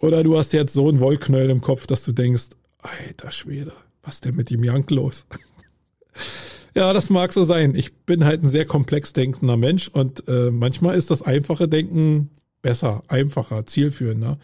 oder 0.00 0.22
du 0.22 0.36
hast 0.36 0.52
jetzt 0.52 0.74
so 0.74 0.88
einen 0.88 1.00
Wollknöll 1.00 1.48
im 1.48 1.62
Kopf, 1.62 1.86
dass 1.86 2.04
du 2.04 2.12
denkst, 2.12 2.50
alter 2.78 3.32
Schwede, 3.32 3.72
was 4.02 4.16
ist 4.16 4.26
denn 4.26 4.36
mit 4.36 4.50
dem 4.50 4.62
Jank 4.62 4.90
los? 4.90 5.24
Ja, 6.74 6.92
das 6.92 7.10
mag 7.10 7.32
so 7.32 7.44
sein. 7.44 7.74
Ich 7.74 7.94
bin 7.94 8.24
halt 8.24 8.42
ein 8.42 8.48
sehr 8.48 8.64
komplex 8.64 9.12
denkender 9.12 9.56
Mensch 9.56 9.88
und 9.88 10.26
äh, 10.28 10.50
manchmal 10.50 10.96
ist 10.96 11.10
das 11.10 11.22
einfache 11.22 11.68
Denken 11.68 12.30
besser, 12.62 13.02
einfacher, 13.08 13.66
zielführender. 13.66 14.38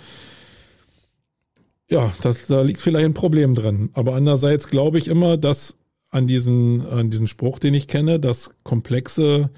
Ja, 1.88 2.12
das, 2.22 2.46
da 2.46 2.62
liegt 2.62 2.80
vielleicht 2.80 3.04
ein 3.04 3.14
Problem 3.14 3.54
drin. 3.54 3.90
Aber 3.92 4.14
andererseits 4.14 4.68
glaube 4.68 4.98
ich 4.98 5.08
immer, 5.08 5.36
dass 5.36 5.76
an 6.10 6.26
diesen, 6.26 6.86
an 6.86 7.10
diesen 7.10 7.26
Spruch, 7.26 7.58
den 7.58 7.74
ich 7.74 7.88
kenne, 7.88 8.20
dass 8.20 8.50
komplexe 8.62 9.50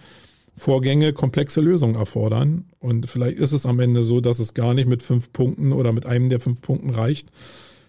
Vorgänge 0.57 1.13
komplexe 1.13 1.61
Lösungen 1.61 1.97
erfordern. 1.97 2.65
Und 2.79 3.09
vielleicht 3.09 3.39
ist 3.39 3.53
es 3.53 3.67
am 3.67 3.79
Ende 3.79 4.03
so, 4.03 4.21
dass 4.21 4.39
es 4.39 4.55
gar 4.55 4.73
nicht 4.73 4.89
mit 4.89 5.03
fünf 5.03 5.33
Punkten 5.33 5.73
oder 5.73 5.93
mit 5.93 6.07
einem 6.07 6.31
der 6.31 6.41
fünf 6.41 6.63
Punkten 6.63 6.91
reicht, 6.91 7.29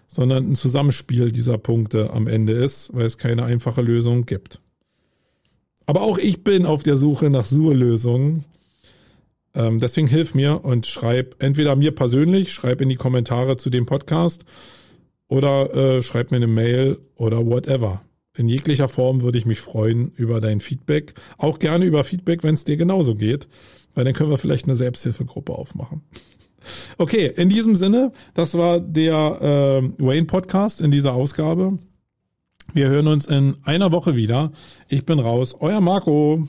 sondern 0.07 0.51
ein 0.51 0.55
Zusammenspiel 0.55 1.31
dieser 1.31 1.57
Punkte 1.57 2.11
am 2.11 2.27
Ende 2.27 2.53
ist, 2.53 2.93
weil 2.93 3.05
es 3.05 3.17
keine 3.17 3.45
einfache 3.45 3.81
Lösung 3.81 4.25
gibt. 4.25 4.59
Aber 5.87 6.01
auch 6.01 6.17
ich 6.17 6.43
bin 6.43 6.65
auf 6.65 6.83
der 6.83 6.97
Suche 6.97 7.29
nach 7.29 7.45
Sur-Lösungen. 7.45 8.43
Ähm, 9.55 9.79
deswegen 9.79 10.07
hilf 10.07 10.35
mir 10.35 10.63
und 10.63 10.85
schreib 10.85 11.41
entweder 11.41 11.75
mir 11.77 11.95
persönlich, 11.95 12.51
schreib 12.51 12.81
in 12.81 12.89
die 12.89 12.95
Kommentare 12.95 13.55
zu 13.55 13.69
dem 13.69 13.85
Podcast 13.85 14.43
oder 15.29 15.73
äh, 15.73 16.01
schreib 16.01 16.31
mir 16.31 16.37
eine 16.37 16.47
Mail 16.47 16.99
oder 17.15 17.45
whatever. 17.45 18.01
In 18.35 18.49
jeglicher 18.49 18.89
Form 18.89 19.21
würde 19.21 19.37
ich 19.37 19.45
mich 19.45 19.61
freuen 19.61 20.11
über 20.15 20.41
dein 20.41 20.59
Feedback. 20.59 21.13
Auch 21.37 21.57
gerne 21.57 21.85
über 21.85 22.03
Feedback, 22.03 22.43
wenn 22.43 22.55
es 22.55 22.65
dir 22.65 22.77
genauso 22.77 23.15
geht, 23.15 23.47
weil 23.95 24.03
dann 24.03 24.13
können 24.13 24.29
wir 24.29 24.37
vielleicht 24.37 24.65
eine 24.65 24.75
Selbsthilfegruppe 24.75 25.53
aufmachen. 25.53 26.01
Okay, 26.97 27.31
in 27.33 27.47
diesem 27.47 27.77
Sinne, 27.77 28.11
das 28.33 28.55
war 28.55 28.81
der 28.81 29.39
äh, 29.41 30.03
Wayne 30.03 30.27
Podcast 30.27 30.81
in 30.81 30.91
dieser 30.91 31.13
Ausgabe. 31.13 31.79
Wir 32.73 32.89
hören 32.89 33.07
uns 33.07 33.25
in 33.25 33.55
einer 33.63 33.91
Woche 33.91 34.15
wieder. 34.15 34.51
Ich 34.87 35.05
bin 35.05 35.19
raus. 35.19 35.55
Euer 35.59 35.81
Marco. 35.81 36.47